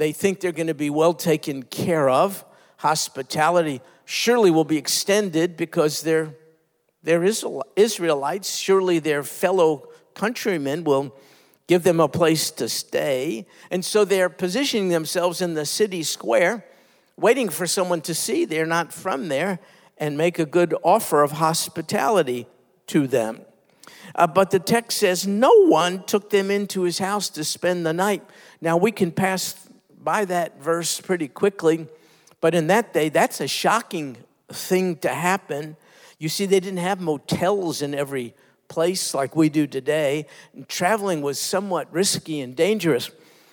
They 0.00 0.12
think 0.12 0.40
they're 0.40 0.50
going 0.50 0.68
to 0.68 0.72
be 0.72 0.88
well 0.88 1.12
taken 1.12 1.62
care 1.62 2.08
of. 2.08 2.42
Hospitality 2.78 3.82
surely 4.06 4.50
will 4.50 4.64
be 4.64 4.78
extended 4.78 5.58
because 5.58 6.00
they're, 6.00 6.34
they're 7.02 7.22
Israelites. 7.22 8.56
Surely 8.56 8.98
their 8.98 9.22
fellow 9.22 9.90
countrymen 10.14 10.84
will 10.84 11.14
give 11.66 11.82
them 11.82 12.00
a 12.00 12.08
place 12.08 12.50
to 12.52 12.66
stay. 12.70 13.46
And 13.70 13.84
so 13.84 14.06
they're 14.06 14.30
positioning 14.30 14.88
themselves 14.88 15.42
in 15.42 15.52
the 15.52 15.66
city 15.66 16.02
square, 16.02 16.64
waiting 17.18 17.50
for 17.50 17.66
someone 17.66 18.00
to 18.00 18.14
see 18.14 18.46
they're 18.46 18.64
not 18.64 18.94
from 18.94 19.28
there 19.28 19.58
and 19.98 20.16
make 20.16 20.38
a 20.38 20.46
good 20.46 20.74
offer 20.82 21.22
of 21.22 21.32
hospitality 21.32 22.46
to 22.86 23.06
them. 23.06 23.42
Uh, 24.14 24.26
but 24.26 24.50
the 24.50 24.60
text 24.60 24.96
says 24.96 25.26
no 25.26 25.66
one 25.66 26.02
took 26.04 26.30
them 26.30 26.50
into 26.50 26.84
his 26.84 27.00
house 27.00 27.28
to 27.28 27.44
spend 27.44 27.84
the 27.84 27.92
night. 27.92 28.22
Now 28.62 28.78
we 28.78 28.92
can 28.92 29.12
pass 29.12 29.68
by 30.02 30.24
that 30.26 30.60
verse 30.60 31.00
pretty 31.00 31.28
quickly, 31.28 31.86
but 32.40 32.54
in 32.54 32.68
that 32.68 32.92
day, 32.92 33.08
that's 33.08 33.40
a 33.40 33.48
shocking 33.48 34.16
thing 34.48 34.96
to 34.96 35.08
happen. 35.08 35.76
You 36.18 36.28
see, 36.28 36.46
they 36.46 36.60
didn't 36.60 36.78
have 36.78 37.00
motels 37.00 37.82
in 37.82 37.94
every 37.94 38.34
place 38.68 39.14
like 39.14 39.36
we 39.36 39.48
do 39.48 39.66
today. 39.66 40.26
And 40.54 40.68
traveling 40.68 41.22
was 41.22 41.38
somewhat 41.38 41.92
risky 41.92 42.40
and 42.40 42.56
dangerous. 42.56 43.10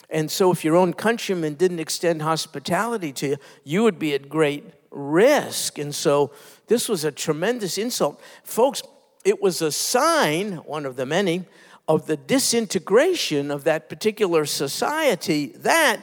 And 0.09 0.31
so, 0.31 0.51
if 0.51 0.63
your 0.63 0.77
own 0.77 0.93
countrymen 0.93 1.55
didn't 1.55 1.79
extend 1.79 2.21
hospitality 2.21 3.11
to 3.13 3.27
you, 3.27 3.37
you 3.65 3.83
would 3.83 3.99
be 3.99 4.13
at 4.13 4.29
great 4.29 4.63
risk. 4.89 5.77
And 5.77 5.93
so, 5.93 6.31
this 6.67 6.87
was 6.87 7.03
a 7.03 7.11
tremendous 7.11 7.77
insult. 7.77 8.21
Folks, 8.43 8.81
it 9.25 9.41
was 9.41 9.61
a 9.61 9.71
sign, 9.71 10.53
one 10.57 10.85
of 10.85 10.95
the 10.95 11.05
many, 11.05 11.45
of 11.89 12.07
the 12.07 12.15
disintegration 12.15 13.51
of 13.51 13.65
that 13.65 13.89
particular 13.89 14.45
society 14.45 15.47
that 15.57 16.01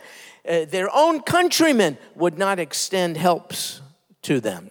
uh, 0.49 0.65
their 0.67 0.95
own 0.95 1.21
countrymen 1.21 1.99
would 2.15 2.39
not 2.39 2.59
extend 2.59 3.17
helps 3.17 3.81
to 4.23 4.41
them. 4.41 4.71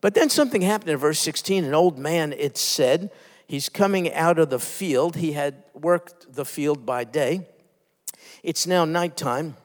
But 0.00 0.14
then 0.14 0.30
something 0.30 0.62
happened 0.62 0.90
in 0.90 0.98
verse 0.98 1.18
16. 1.18 1.64
An 1.64 1.74
old 1.74 1.98
man, 1.98 2.32
it 2.32 2.56
said, 2.56 3.10
He's 3.48 3.68
coming 3.68 4.12
out 4.12 4.38
of 4.38 4.50
the 4.50 4.58
field. 4.58 5.16
He 5.16 5.32
had 5.32 5.62
worked 5.72 6.34
the 6.34 6.44
field 6.44 6.84
by 6.84 7.04
day. 7.04 7.46
It's 8.42 8.66
now 8.66 8.84
nighttime. 8.84 9.56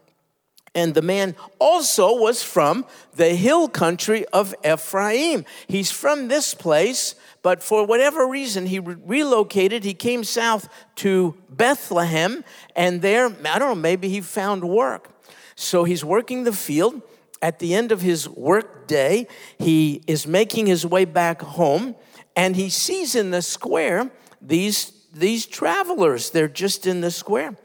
And 0.74 0.94
the 0.94 1.02
man 1.02 1.36
also 1.60 2.16
was 2.16 2.44
from 2.44 2.86
the 3.14 3.36
hill 3.36 3.68
country 3.68 4.26
of 4.28 4.56
Ephraim. 4.66 5.44
He's 5.68 5.92
from 5.92 6.30
this 6.30 6.54
place, 6.54 7.16
but 7.42 7.62
for 7.62 7.86
whatever 7.86 8.26
reason, 8.26 8.68
he 8.68 8.80
re- 8.80 8.96
relocated. 9.06 9.84
He 9.84 9.94
came 9.94 10.24
south 10.24 10.70
to 10.98 11.36
Bethlehem, 11.50 12.46
and 12.74 13.02
there, 13.02 13.26
I 13.26 13.60
don't 13.60 13.70
know, 13.70 13.76
maybe 13.76 14.08
he 14.08 14.22
found 14.22 14.64
work. 14.64 15.10
So 15.56 15.84
he's 15.84 16.06
working 16.06 16.44
the 16.46 16.54
field. 16.54 17.02
At 17.42 17.60
the 17.60 17.74
end 17.74 17.92
of 17.92 18.02
his 18.02 18.30
work 18.30 18.88
day, 18.88 19.28
he 19.58 20.04
is 20.06 20.28
making 20.28 20.68
his 20.68 20.86
way 20.86 21.06
back 21.06 21.42
home 21.42 21.96
and 22.36 22.56
he 22.56 22.70
sees 22.70 23.16
in 23.16 23.32
the 23.32 23.42
square 23.42 24.12
these, 24.42 24.92
these 25.14 25.46
travelers. 25.46 26.30
They're 26.30 26.48
just 26.48 26.88
in 26.88 27.02
the 27.02 27.12
square. 27.12 27.56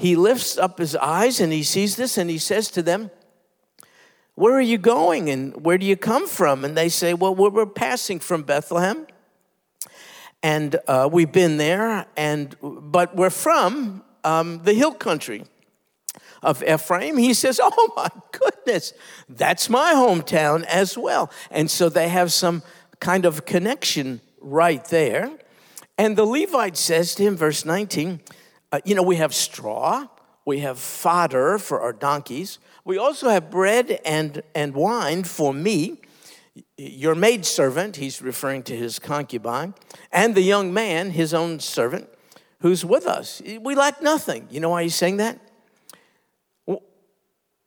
He 0.00 0.16
lifts 0.16 0.56
up 0.56 0.78
his 0.78 0.96
eyes 0.96 1.40
and 1.40 1.52
he 1.52 1.62
sees 1.62 1.96
this 1.96 2.16
and 2.16 2.30
he 2.30 2.38
says 2.38 2.70
to 2.70 2.82
them, 2.82 3.10
Where 4.34 4.54
are 4.54 4.62
you 4.62 4.78
going 4.78 5.28
and 5.28 5.62
where 5.62 5.76
do 5.76 5.84
you 5.84 5.94
come 5.94 6.26
from? 6.26 6.64
And 6.64 6.74
they 6.74 6.88
say, 6.88 7.12
Well, 7.12 7.34
we're 7.34 7.66
passing 7.66 8.18
from 8.18 8.44
Bethlehem 8.44 9.06
and 10.42 10.76
uh, 10.88 11.06
we've 11.12 11.30
been 11.30 11.58
there, 11.58 12.06
and 12.16 12.56
but 12.62 13.14
we're 13.14 13.28
from 13.28 14.02
um, 14.24 14.62
the 14.62 14.72
hill 14.72 14.94
country 14.94 15.44
of 16.42 16.62
Ephraim. 16.62 17.18
He 17.18 17.34
says, 17.34 17.60
Oh 17.62 17.92
my 17.94 18.08
goodness, 18.32 18.94
that's 19.28 19.68
my 19.68 19.92
hometown 19.92 20.64
as 20.64 20.96
well. 20.96 21.30
And 21.50 21.70
so 21.70 21.90
they 21.90 22.08
have 22.08 22.32
some 22.32 22.62
kind 23.00 23.26
of 23.26 23.44
connection 23.44 24.22
right 24.40 24.82
there. 24.86 25.30
And 25.98 26.16
the 26.16 26.24
Levite 26.24 26.78
says 26.78 27.14
to 27.16 27.22
him, 27.22 27.36
verse 27.36 27.66
19, 27.66 28.20
uh, 28.72 28.80
You 28.84 28.94
know, 28.94 29.02
we 29.02 29.16
have 29.16 29.34
straw, 29.34 30.06
we 30.44 30.60
have 30.60 30.78
fodder 30.78 31.58
for 31.58 31.80
our 31.80 31.92
donkeys, 31.92 32.58
we 32.84 32.98
also 32.98 33.28
have 33.28 33.50
bread 33.50 34.00
and, 34.04 34.42
and 34.54 34.74
wine 34.74 35.24
for 35.24 35.52
me 35.52 36.00
your 36.76 37.14
maidservant, 37.14 37.96
he's 37.96 38.22
referring 38.22 38.62
to 38.64 38.76
his 38.76 38.98
concubine, 38.98 39.74
and 40.12 40.34
the 40.34 40.42
young 40.42 40.72
man, 40.72 41.10
his 41.10 41.34
own 41.34 41.60
servant, 41.60 42.08
who's 42.60 42.84
with 42.84 43.06
us. 43.06 43.42
We 43.60 43.74
lack 43.74 44.02
nothing. 44.02 44.46
You 44.50 44.60
know 44.60 44.70
why 44.70 44.84
he's 44.84 44.94
saying 44.94 45.18
that? 45.18 45.38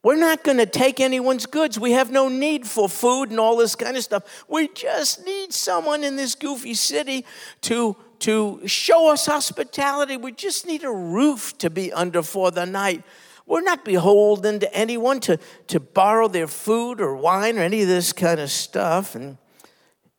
We're 0.04 0.18
not 0.18 0.44
going 0.44 0.58
to 0.58 0.66
take 0.66 1.00
anyone's 1.00 1.46
goods. 1.46 1.80
We 1.80 1.94
have 1.94 2.12
no 2.12 2.28
need 2.28 2.68
for 2.68 2.90
food 2.90 3.30
and 3.30 3.40
all 3.40 3.56
this 3.56 3.74
kind 3.74 3.96
of 3.96 4.04
stuff. 4.04 4.44
We 4.50 4.68
just 4.68 5.26
need 5.26 5.54
someone 5.54 6.04
in 6.04 6.18
this 6.18 6.36
goofy 6.36 6.74
city 6.74 7.26
to, 7.62 7.96
to 8.24 8.62
show 8.66 9.12
us 9.12 9.26
hospitality. 9.26 10.16
We 10.16 10.32
just 10.32 10.66
need 10.66 10.86
a 10.86 10.92
roof 10.92 11.58
to 11.58 11.70
be 11.70 11.92
under 11.92 12.24
for 12.24 12.52
the 12.52 12.66
night. 12.66 13.04
We're 13.46 13.62
not 13.62 13.84
beholden 13.84 14.62
to 14.62 14.74
anyone 14.74 15.20
to, 15.22 15.38
to 15.68 15.82
borrow 15.82 16.30
their 16.30 16.48
food 16.48 17.02
or 17.02 17.18
wine 17.18 17.58
or 17.58 17.64
any 17.64 17.82
of 17.82 17.90
this 17.90 18.14
kind 18.14 18.40
of 18.40 18.50
stuff. 18.50 19.14
And 19.16 19.38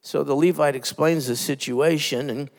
so 0.02 0.22
the 0.22 0.34
Levite 0.34 0.76
explains 0.76 1.28
the 1.28 1.36
situation. 1.36 2.28
And 2.28 2.50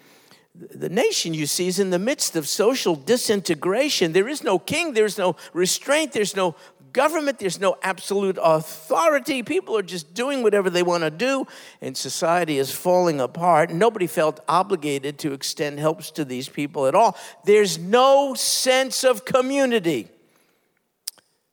the 0.55 0.89
nation, 0.89 1.35
you 1.35 1.45
see, 1.45 1.67
is 1.67 1.77
in 1.77 1.91
the 1.91 1.99
midst 1.99 2.35
of 2.35 2.47
social 2.47 2.95
disintegration. 2.95 4.13
There 4.13 4.27
is 4.27 4.43
no 4.43 4.57
king, 4.57 4.93
there's 4.93 5.19
no 5.19 5.35
restraint, 5.53 6.13
there's 6.13 6.35
no 6.35 6.55
government, 6.95 7.39
there's 7.39 7.59
no 7.59 7.75
absolute 7.83 8.39
authority. 8.41 9.43
People 9.43 9.77
are 9.77 9.83
just 9.83 10.13
doing 10.13 10.41
whatever 10.41 10.69
they 10.69 10.81
want 10.81 11.03
to 11.03 11.11
do, 11.11 11.45
and 11.81 11.95
society 11.95 12.57
is 12.57 12.71
falling 12.71 13.19
apart. 13.19 13.69
Nobody 13.69 14.07
felt 14.07 14.39
obligated 14.47 15.19
to 15.19 15.33
extend 15.33 15.77
helps 15.77 16.09
to 16.11 16.23
these 16.23 16.47
people 16.47 16.87
at 16.87 16.95
all. 16.95 17.17
There's 17.43 17.77
no 17.77 18.33
sense 18.33 19.03
of 19.03 19.25
community. 19.25 20.07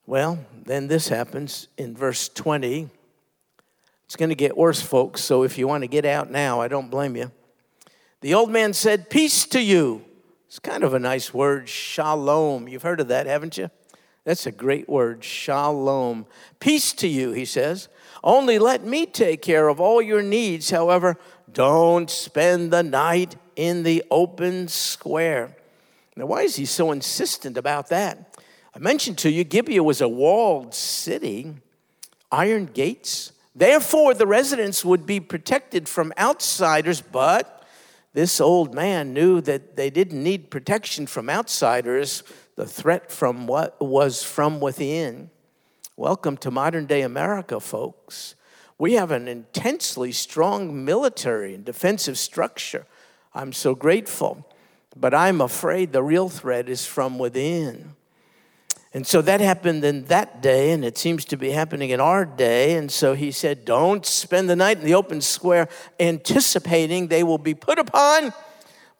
Well, 0.06 0.38
then 0.64 0.86
this 0.86 1.08
happens 1.08 1.66
in 1.76 1.96
verse 1.96 2.28
20. 2.28 2.88
It's 4.04 4.16
going 4.16 4.28
to 4.28 4.36
get 4.36 4.56
worse, 4.56 4.80
folks, 4.80 5.22
so 5.22 5.42
if 5.42 5.58
you 5.58 5.66
want 5.66 5.82
to 5.82 5.88
get 5.88 6.04
out 6.04 6.30
now, 6.30 6.60
I 6.60 6.68
don't 6.68 6.88
blame 6.88 7.16
you. 7.16 7.32
The 8.20 8.34
old 8.34 8.50
man 8.50 8.74
said, 8.74 9.10
Peace 9.10 9.44
to 9.46 9.60
you. 9.60 10.04
It's 10.46 10.60
kind 10.60 10.84
of 10.84 10.94
a 10.94 11.00
nice 11.00 11.34
word, 11.34 11.68
shalom. 11.68 12.68
You've 12.68 12.82
heard 12.82 13.00
of 13.00 13.08
that, 13.08 13.26
haven't 13.26 13.58
you? 13.58 13.70
That's 14.24 14.46
a 14.46 14.52
great 14.52 14.88
word, 14.88 15.24
shalom. 15.24 16.26
Peace 16.60 16.92
to 16.94 17.08
you, 17.08 17.32
he 17.32 17.44
says. 17.44 17.88
Only 18.22 18.58
let 18.58 18.84
me 18.84 19.04
take 19.04 19.42
care 19.42 19.68
of 19.68 19.80
all 19.80 20.00
your 20.00 20.22
needs. 20.22 20.70
However, 20.70 21.18
don't 21.52 22.08
spend 22.08 22.72
the 22.72 22.84
night 22.84 23.34
in 23.56 23.82
the 23.82 24.04
open 24.10 24.68
square. 24.68 25.56
Now, 26.16 26.26
why 26.26 26.42
is 26.42 26.56
he 26.56 26.66
so 26.66 26.92
insistent 26.92 27.56
about 27.56 27.88
that? 27.88 28.38
I 28.74 28.78
mentioned 28.78 29.18
to 29.18 29.30
you, 29.30 29.44
Gibeah 29.44 29.82
was 29.82 30.00
a 30.00 30.08
walled 30.08 30.74
city, 30.74 31.54
iron 32.30 32.66
gates. 32.66 33.32
Therefore, 33.56 34.14
the 34.14 34.26
residents 34.26 34.84
would 34.84 35.04
be 35.04 35.20
protected 35.20 35.88
from 35.88 36.12
outsiders, 36.18 37.00
but 37.00 37.66
this 38.14 38.40
old 38.40 38.74
man 38.74 39.12
knew 39.12 39.40
that 39.42 39.76
they 39.76 39.90
didn't 39.90 40.22
need 40.22 40.50
protection 40.50 41.06
from 41.06 41.28
outsiders. 41.28 42.22
The 42.54 42.66
threat 42.66 43.10
from 43.10 43.46
what 43.46 43.80
was 43.80 44.22
from 44.22 44.60
within. 44.60 45.30
Welcome 45.96 46.36
to 46.38 46.50
modern 46.50 46.84
day 46.84 47.00
America, 47.00 47.60
folks. 47.60 48.34
We 48.78 48.92
have 48.94 49.10
an 49.10 49.26
intensely 49.26 50.12
strong 50.12 50.84
military 50.84 51.54
and 51.54 51.64
defensive 51.64 52.18
structure. 52.18 52.86
I'm 53.34 53.54
so 53.54 53.74
grateful. 53.74 54.46
But 54.94 55.14
I'm 55.14 55.40
afraid 55.40 55.92
the 55.92 56.02
real 56.02 56.28
threat 56.28 56.68
is 56.68 56.84
from 56.84 57.18
within. 57.18 57.94
And 58.92 59.06
so 59.06 59.22
that 59.22 59.40
happened 59.40 59.82
in 59.84 60.04
that 60.06 60.42
day, 60.42 60.72
and 60.72 60.84
it 60.84 60.98
seems 60.98 61.24
to 61.26 61.38
be 61.38 61.52
happening 61.52 61.88
in 61.88 62.00
our 62.00 62.26
day. 62.26 62.76
And 62.76 62.90
so 62.90 63.14
he 63.14 63.30
said, 63.30 63.64
Don't 63.64 64.04
spend 64.04 64.50
the 64.50 64.56
night 64.56 64.78
in 64.78 64.84
the 64.84 64.94
open 64.94 65.22
square 65.22 65.68
anticipating 65.98 67.08
they 67.08 67.22
will 67.22 67.38
be 67.38 67.54
put 67.54 67.78
upon 67.78 68.34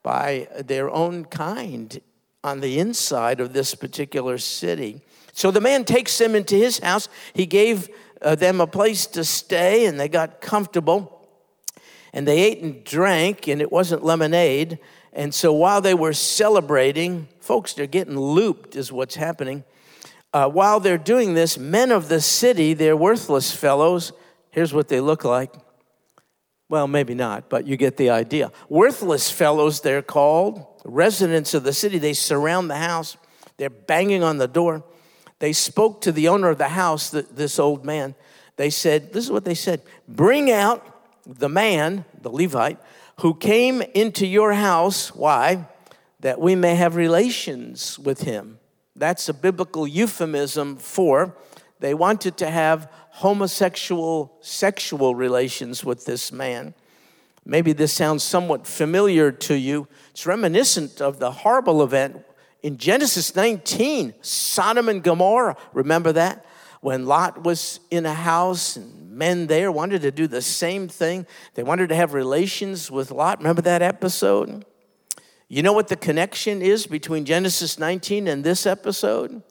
by 0.03 0.49
their 0.59 0.88
own 0.88 1.27
kind 1.27 2.01
on 2.44 2.61
the 2.61 2.78
inside 2.78 3.40
of 3.40 3.52
this 3.52 3.74
particular 3.74 4.38
city. 4.38 5.00
So 5.33 5.50
the 5.50 5.61
man 5.61 5.85
takes 5.85 6.16
them 6.18 6.35
into 6.35 6.57
his 6.57 6.78
house. 6.78 7.09
He 7.35 7.46
gave 7.46 7.88
uh, 8.20 8.35
them 8.35 8.61
a 8.61 8.66
place 8.66 9.07
to 9.09 9.24
stay, 9.24 9.87
and 9.87 9.98
they 9.98 10.09
got 10.09 10.40
comfortable. 10.40 11.26
And 12.12 12.28
they 12.28 12.40
ate 12.40 12.62
and 12.62 12.85
drank, 12.85 13.48
and 13.48 13.62
it 13.62 13.72
wasn't 13.72 14.05
lemonade. 14.05 14.78
And 15.12 15.33
so 15.33 15.52
while 15.52 15.81
they 15.81 15.94
were 15.94 16.12
celebrating, 16.12 17.28
folks, 17.40 17.72
they're 17.74 17.87
getting 17.87 18.18
looped, 18.18 18.76
is 18.76 18.92
what's 18.92 19.14
happening 19.14 19.64
uh, 20.33 20.48
while 20.48 20.81
they're 20.81 20.98
doing 20.98 21.35
this, 21.35 21.59
men 21.59 21.90
of 21.90 22.09
the 22.09 22.20
city, 22.20 22.72
they're 22.74 22.96
worthless 22.96 23.55
fellows. 23.55 24.12
Here's 24.50 24.72
what 24.72 24.88
they 24.88 25.00
look 25.00 25.24
like. 25.24 25.52
Well, 26.73 26.89
maybe 26.89 27.13
not, 27.13 27.51
but 27.51 27.67
you 27.67 27.77
get 27.77 27.99
the 27.99 28.09
idea. 28.09 28.51
Worthless 28.71 29.31
fellows, 29.31 29.83
they're 29.83 30.01
called. 30.01 30.65
Residents 30.87 31.53
of 31.53 31.65
the 31.65 31.73
city, 31.75 31.99
they 31.99 32.15
surround 32.15 32.71
the 32.71 32.77
house. 32.77 33.19
They're 33.59 33.69
banging 33.69 34.23
on 34.23 34.39
the 34.39 34.49
door. 34.49 34.83
They 35.39 35.53
spoke 35.53 36.01
to 36.01 36.13
the 36.13 36.29
owner 36.29 36.49
of 36.49 36.57
the 36.57 36.69
house, 36.69 37.11
this 37.11 37.59
old 37.59 37.85
man. 37.85 38.15
They 38.57 38.71
said, 38.71 39.13
This 39.13 39.23
is 39.27 39.31
what 39.31 39.45
they 39.45 39.55
said 39.55 39.83
Bring 40.09 40.51
out 40.51 40.83
the 41.27 41.51
man, 41.51 42.07
the 42.19 42.31
Levite, 42.31 42.79
who 43.21 43.35
came 43.35 43.83
into 43.93 44.27
your 44.27 44.55
house. 44.55 45.15
Why? 45.15 45.69
That 46.21 46.41
we 46.41 46.55
may 46.55 46.77
have 46.77 46.97
relations 46.97 47.99
with 47.99 48.23
him. 48.23 48.61
That's 48.97 49.29
a 49.29 49.35
biblical 49.35 49.87
euphemism 49.87 50.79
for 50.79 51.37
they 51.83 51.95
wanted 51.95 52.37
to 52.39 52.49
have 52.49 52.91
homosexual 53.23 54.37
sexual 54.41 55.15
relations 55.15 55.85
with 55.85 56.05
this 56.05 56.33
man. 56.33 56.75
Maybe 57.45 57.73
this 57.73 57.93
sounds 57.93 58.25
somewhat 58.25 58.67
familiar 58.67 59.31
to 59.31 59.55
you. 59.55 59.87
It's 60.11 60.27
reminiscent 60.27 61.01
of 61.01 61.21
the 61.21 61.31
horrible 61.31 61.85
event 61.85 62.25
in 62.65 62.79
Genesis 62.79 63.37
19, 63.37 64.15
Sodom 64.23 64.89
and 64.89 65.05
Gomorrah. 65.05 65.57
Remember 65.73 66.13
that? 66.13 66.45
When 66.81 67.07
Lot 67.07 67.45
was 67.45 67.79
in 67.93 68.07
a 68.07 68.15
house 68.15 68.77
and 68.77 69.13
men 69.13 69.47
there 69.47 69.71
wanted 69.71 70.03
to 70.03 70.11
do 70.11 70.27
the 70.27 70.43
same 70.43 70.89
thing. 70.89 71.25
They 71.55 71.63
wanted 71.63 71.91
to 71.91 71.95
have 71.95 72.15
relations 72.15 72.91
with 72.91 73.13
Lot. 73.13 73.39
Remember 73.39 73.63
that 73.63 73.83
episode? 73.83 74.65
You 75.47 75.63
know 75.63 75.73
what 75.73 75.87
the 75.87 75.97
connection 75.97 76.61
is 76.61 76.89
between 76.89 77.25
Genesis 77.25 77.79
19 77.79 78.27
and 78.27 78.43
this 78.43 78.67
episode? 78.67 79.43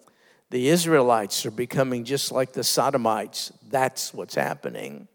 The 0.51 0.67
Israelites 0.67 1.45
are 1.45 1.51
becoming 1.51 2.03
just 2.03 2.29
like 2.29 2.51
the 2.51 2.65
Sodomites. 2.65 3.53
That's 3.71 4.13
what's 4.13 4.35
happening. 4.35 5.07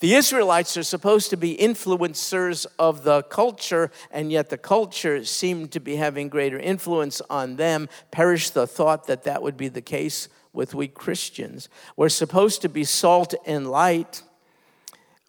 The 0.00 0.14
Israelites 0.14 0.76
are 0.76 0.82
supposed 0.82 1.30
to 1.30 1.36
be 1.36 1.56
influencers 1.56 2.66
of 2.78 3.04
the 3.04 3.22
culture, 3.22 3.90
and 4.10 4.32
yet 4.32 4.48
the 4.48 4.58
culture 4.58 5.24
seemed 5.24 5.72
to 5.72 5.80
be 5.80 5.96
having 5.96 6.28
greater 6.28 6.58
influence 6.58 7.20
on 7.28 7.56
them. 7.56 7.88
Perish 8.10 8.50
the 8.50 8.66
thought 8.66 9.06
that 9.06 9.24
that 9.24 9.42
would 9.42 9.56
be 9.56 9.68
the 9.68 9.82
case 9.82 10.28
with 10.52 10.74
we 10.74 10.88
Christians. 10.88 11.68
We're 11.96 12.08
supposed 12.08 12.62
to 12.62 12.68
be 12.68 12.84
salt 12.84 13.34
and 13.46 13.70
light 13.70 14.22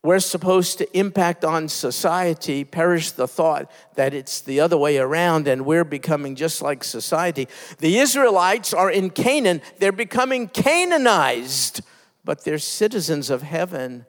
we're 0.02 0.20
supposed 0.20 0.78
to 0.78 0.98
impact 0.98 1.44
on 1.44 1.68
society, 1.68 2.64
perish 2.64 3.12
the 3.12 3.28
thought 3.28 3.70
that 3.96 4.14
it's 4.14 4.40
the 4.40 4.62
other 4.62 4.78
way 4.78 4.98
around 4.98 5.46
and 5.46 5.66
we're 5.66 5.84
becoming 5.84 6.36
just 6.36 6.62
like 6.62 6.86
society. 6.86 7.50
The 7.80 7.98
Israelites 7.98 8.74
are 8.74 8.90
in 8.90 9.10
Canaan, 9.10 9.62
they're 9.80 9.92
becoming 9.92 10.48
Canaanized, 10.48 11.82
but 12.30 12.44
they're 12.44 12.60
citizens 12.60 13.32
of 13.32 13.42
heaven. 13.42 14.06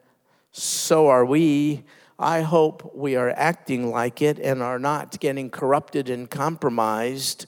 So 0.51 1.07
are 1.07 1.25
we. 1.25 1.85
I 2.19 2.41
hope 2.41 2.95
we 2.95 3.15
are 3.15 3.31
acting 3.31 3.89
like 3.89 4.21
it 4.21 4.37
and 4.37 4.61
are 4.61 4.77
not 4.77 5.19
getting 5.19 5.49
corrupted 5.49 6.07
and 6.07 6.29
compromised 6.29 7.47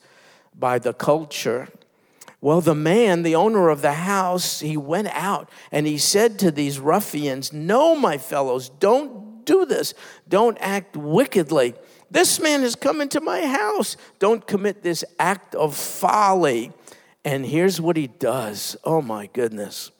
by 0.58 0.80
the 0.80 0.92
culture. 0.92 1.68
Well, 2.42 2.60
the 2.60 2.74
man, 2.74 3.22
the 3.22 3.36
owner 3.36 3.70
of 3.70 3.84
the 3.84 3.94
house, 3.94 4.62
he 4.62 4.76
went 4.76 5.10
out 5.10 5.48
and 5.72 5.86
he 5.86 6.00
said 6.00 6.40
to 6.40 6.50
these 6.50 6.80
ruffians, 6.80 7.54
No, 7.54 7.96
my 7.96 8.18
fellows, 8.18 8.70
don't 8.70 9.46
do 9.46 9.68
this. 9.68 9.94
Don't 10.28 10.58
act 10.60 10.98
wickedly. 10.98 11.76
This 12.10 12.40
man 12.40 12.62
has 12.62 12.76
come 12.76 13.00
into 13.00 13.22
my 13.22 13.46
house. 13.46 13.96
Don't 14.18 14.48
commit 14.48 14.82
this 14.82 15.06
act 15.20 15.54
of 15.54 15.76
folly. 15.76 16.72
And 17.24 17.46
here's 17.46 17.80
what 17.80 17.96
he 17.96 18.08
does. 18.08 18.76
Oh, 18.84 19.04
my 19.04 19.28
goodness. 19.28 19.92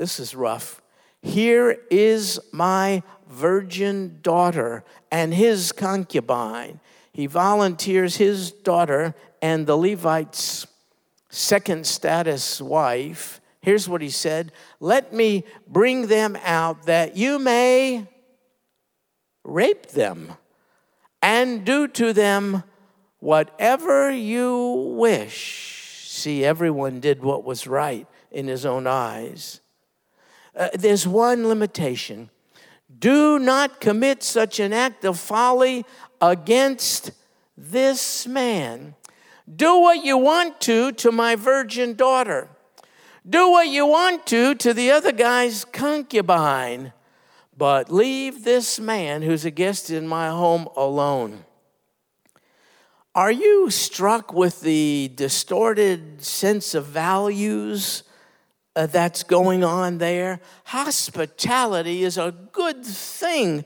This 0.00 0.18
is 0.18 0.34
rough. 0.34 0.80
Here 1.20 1.76
is 1.90 2.40
my 2.52 3.02
virgin 3.28 4.20
daughter 4.22 4.82
and 5.12 5.34
his 5.34 5.72
concubine. 5.72 6.80
He 7.12 7.26
volunteers 7.26 8.16
his 8.16 8.50
daughter 8.50 9.14
and 9.42 9.66
the 9.66 9.76
Levites 9.76 10.66
second 11.28 11.86
status 11.86 12.62
wife, 12.62 13.42
here's 13.60 13.90
what 13.90 14.00
he 14.00 14.08
said 14.08 14.52
Let 14.80 15.12
me 15.12 15.44
bring 15.68 16.06
them 16.06 16.34
out 16.44 16.84
that 16.86 17.18
you 17.18 17.38
may 17.38 18.08
rape 19.44 19.88
them 19.88 20.32
and 21.20 21.62
do 21.62 21.86
to 21.88 22.14
them 22.14 22.62
whatever 23.18 24.10
you 24.10 24.94
wish. 24.96 26.06
See, 26.08 26.42
everyone 26.42 27.00
did 27.00 27.22
what 27.22 27.44
was 27.44 27.66
right 27.66 28.06
in 28.30 28.48
his 28.48 28.64
own 28.64 28.86
eyes. 28.86 29.59
Uh, 30.56 30.68
there's 30.74 31.06
one 31.06 31.46
limitation 31.48 32.30
do 33.00 33.38
not 33.38 33.80
commit 33.80 34.22
such 34.22 34.60
an 34.60 34.72
act 34.72 35.04
of 35.04 35.18
folly 35.18 35.86
against 36.20 37.12
this 37.56 38.26
man. 38.26 38.94
Do 39.56 39.78
what 39.78 40.04
you 40.04 40.18
want 40.18 40.60
to 40.62 40.92
to 40.92 41.10
my 41.10 41.34
virgin 41.34 41.94
daughter. 41.94 42.48
Do 43.28 43.50
what 43.50 43.68
you 43.68 43.86
want 43.86 44.26
to 44.26 44.54
to 44.56 44.74
the 44.74 44.90
other 44.90 45.12
guy's 45.12 45.64
concubine. 45.64 46.92
But 47.56 47.90
leave 47.90 48.44
this 48.44 48.78
man 48.78 49.22
who's 49.22 49.44
a 49.44 49.50
guest 49.50 49.90
in 49.90 50.06
my 50.06 50.28
home 50.28 50.68
alone. 50.76 51.44
Are 53.14 53.32
you 53.32 53.70
struck 53.70 54.32
with 54.32 54.60
the 54.60 55.10
distorted 55.14 56.22
sense 56.22 56.74
of 56.74 56.86
values 56.86 58.02
uh, 58.76 58.86
that's 58.86 59.22
going 59.22 59.64
on 59.64 59.98
there? 59.98 60.40
Hospitality 60.64 62.04
is 62.04 62.18
a 62.18 62.34
good 62.52 62.84
thing, 62.84 63.64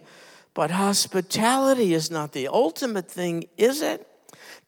but 0.55 0.71
hospitality 0.71 1.95
is 1.95 2.11
not 2.11 2.33
the 2.33 2.49
ultimate 2.49 3.11
thing, 3.11 3.45
is 3.57 3.83
it? 3.83 4.07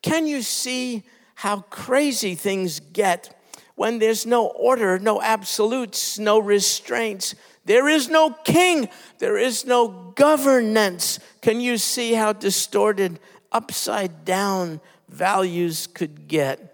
Can 0.01 0.27
you 0.27 0.41
see 0.41 1.03
how 1.35 1.61
crazy 1.61 2.35
things 2.35 2.79
get 2.79 3.33
when 3.75 3.99
there's 3.99 4.25
no 4.25 4.47
order, 4.47 4.99
no 4.99 5.21
absolutes, 5.21 6.19
no 6.19 6.39
restraints? 6.39 7.35
There 7.65 7.89
is 7.89 8.09
no 8.09 8.31
king, 8.31 8.89
there 9.19 9.37
is 9.37 9.65
no 9.65 10.13
governance. 10.15 11.19
Can 11.41 11.59
you 11.59 11.77
see 11.77 12.13
how 12.13 12.33
distorted, 12.33 13.19
upside 13.51 14.23
down 14.23 14.81
values 15.09 15.87
could 15.87 16.27
get? 16.27 16.66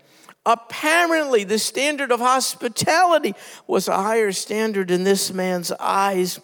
Apparently, 0.46 1.44
the 1.44 1.60
standard 1.60 2.12
of 2.12 2.20
hospitality 2.20 3.34
was 3.66 3.88
a 3.88 3.96
higher 3.96 4.32
standard 4.32 4.92
in 4.92 5.04
this 5.04 5.32
man's 5.32 5.72
eyes 5.74 6.40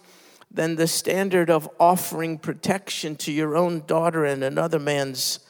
than 0.50 0.76
the 0.76 0.86
standard 0.86 1.50
of 1.50 1.68
offering 1.78 2.38
protection 2.38 3.14
to 3.14 3.30
your 3.30 3.56
own 3.56 3.84
daughter 3.86 4.24
and 4.24 4.42
another 4.42 4.78
man's 4.78 5.40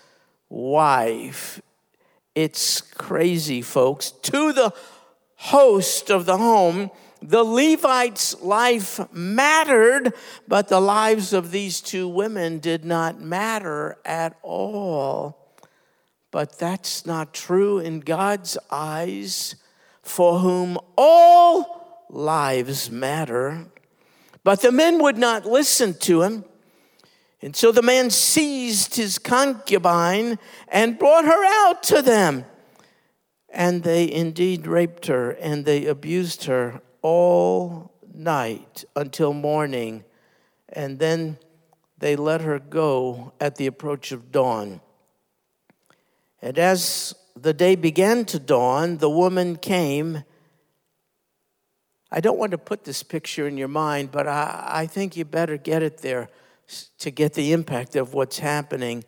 wife. 0.49 1.63
It's 2.35 2.81
crazy, 2.81 3.63
folks. 3.63 4.11
To 4.11 4.53
the 4.53 4.73
host 5.37 6.11
of 6.11 6.27
the 6.27 6.37
home, 6.37 6.91
the 7.23 7.45
Levite's 7.45 8.41
life 8.41 9.01
mattered, 9.13 10.13
but 10.49 10.69
the 10.69 10.81
lives 10.81 11.33
of 11.33 11.51
these 11.51 11.81
two 11.81 12.09
women 12.09 12.59
did 12.59 12.85
not 12.85 13.21
matter 13.21 13.99
at 14.05 14.39
all. 14.43 15.40
But 16.31 16.59
that's 16.59 17.07
not 17.07 17.35
true 17.35 17.79
in 17.79 18.01
God's 18.01 18.57
eyes, 18.71 19.57
for 20.03 20.39
whom 20.39 20.79
all 20.97 22.07
lives 22.09 22.91
matter. 22.91 23.67
But 24.45 24.63
the 24.63 24.73
men 24.73 25.03
would 25.03 25.19
not 25.19 25.45
listen 25.45 25.95
to 26.01 26.23
him. 26.23 26.45
And 27.43 27.57
so 27.57 27.73
the 27.73 27.83
man 27.83 28.11
seized 28.11 28.97
his 28.97 29.19
concubine 29.19 30.39
and 30.69 30.99
brought 30.99 31.25
her 31.25 31.69
out 31.69 31.83
to 31.85 32.03
them. 32.03 32.45
And 33.49 33.83
they 33.83 34.11
indeed 34.11 34.67
raped 34.67 35.07
her 35.07 35.31
and 35.31 35.65
they 35.65 35.87
abused 35.87 36.45
her 36.45 36.81
all 37.03 37.93
night 38.15 38.85
until 38.95 39.33
morning. 39.33 40.05
And 40.69 40.99
then 40.99 41.39
they 41.99 42.15
let 42.15 42.43
her 42.43 42.59
go 42.59 43.33
at 43.41 43.57
the 43.57 43.67
approach 43.67 44.13
of 44.13 44.31
dawn. 44.31 44.81
And 46.43 46.59
as 46.59 47.15
the 47.37 47.53
day 47.53 47.77
began 47.77 48.25
to 48.27 48.39
dawn, 48.39 48.99
the 48.99 49.11
woman 49.11 49.57
came. 49.57 50.25
I 52.11 52.21
don't 52.21 52.39
want 52.39 52.53
to 52.53 52.59
put 52.59 52.85
this 52.85 53.03
picture 53.03 53.47
in 53.47 53.57
your 53.57 53.69
mind, 53.69 54.11
but 54.11 54.27
I, 54.27 54.65
I 54.67 54.87
think 54.87 55.17
you 55.17 55.25
better 55.25 55.57
get 55.57 55.83
it 55.83 55.99
there 55.99 56.29
to 56.99 57.11
get 57.11 57.35
the 57.35 57.53
impact 57.53 57.97
of 57.97 58.15
what's 58.15 58.39
happening. 58.39 59.05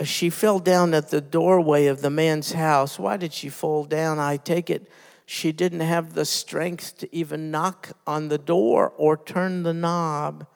Uh, 0.00 0.04
she 0.04 0.30
fell 0.30 0.58
down 0.58 0.94
at 0.94 1.10
the 1.10 1.20
doorway 1.20 1.86
of 1.86 2.00
the 2.00 2.10
man's 2.10 2.52
house. 2.52 2.98
Why 2.98 3.16
did 3.16 3.32
she 3.32 3.48
fall 3.48 3.84
down? 3.84 4.18
I 4.18 4.36
take 4.36 4.70
it 4.70 4.88
she 5.32 5.50
didn't 5.50 5.80
have 5.80 6.12
the 6.12 6.26
strength 6.26 6.98
to 6.98 7.14
even 7.14 7.50
knock 7.50 7.96
on 8.06 8.28
the 8.28 8.36
door 8.36 8.92
or 8.98 9.16
turn 9.16 9.62
the 9.62 9.72
knob. 9.72 10.46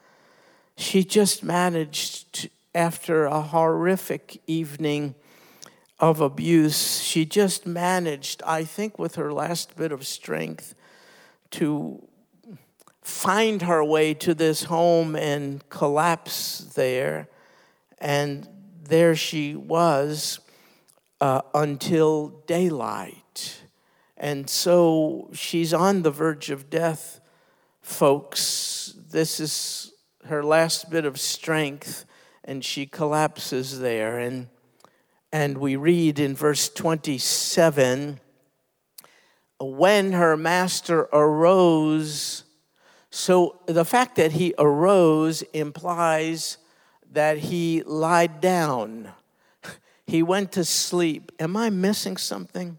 She 0.76 1.02
just 1.02 1.42
managed, 1.42 2.32
to, 2.34 2.50
after 2.74 3.24
a 3.24 3.40
horrific 3.40 4.42
evening 4.46 5.14
of 5.98 6.20
abuse, 6.20 7.00
she 7.00 7.24
just 7.24 7.66
managed, 7.66 8.42
I 8.44 8.64
think, 8.64 8.98
with 8.98 9.14
her 9.14 9.32
last 9.32 9.76
bit 9.76 9.92
of 9.92 10.06
strength, 10.06 10.74
to 11.52 12.06
find 13.02 13.62
her 13.62 13.82
way 13.82 14.12
to 14.14 14.34
this 14.34 14.64
home 14.64 15.16
and 15.16 15.66
collapse 15.68 16.58
there. 16.74 17.28
And 17.98 18.48
there 18.82 19.16
she 19.16 19.54
was 19.54 20.40
uh, 21.20 21.42
until 21.54 22.42
daylight. 22.46 23.62
And 24.16 24.50
so 24.50 25.30
she's 25.32 25.72
on 25.72 26.02
the 26.02 26.10
verge 26.10 26.50
of 26.50 26.68
death, 26.68 27.20
folks. 27.80 28.94
This 29.10 29.40
is 29.40 29.92
her 30.26 30.42
last 30.42 30.90
bit 30.90 31.04
of 31.04 31.20
strength, 31.20 32.04
and 32.44 32.64
she 32.64 32.86
collapses 32.86 33.78
there. 33.80 34.18
And 34.18 34.48
and 35.32 35.58
we 35.58 35.76
read 35.76 36.18
in 36.18 36.34
verse 36.34 36.68
27 36.68 38.20
when 39.58 40.12
her 40.12 40.36
master 40.36 41.08
arose, 41.12 42.44
so 43.10 43.60
the 43.66 43.84
fact 43.84 44.16
that 44.16 44.32
he 44.32 44.54
arose 44.58 45.42
implies 45.52 46.58
that 47.12 47.38
he 47.38 47.82
lied 47.84 48.40
down. 48.40 49.12
He 50.08 50.22
went 50.22 50.52
to 50.52 50.64
sleep. 50.64 51.32
Am 51.40 51.56
I 51.56 51.68
missing 51.68 52.16
something? 52.16 52.78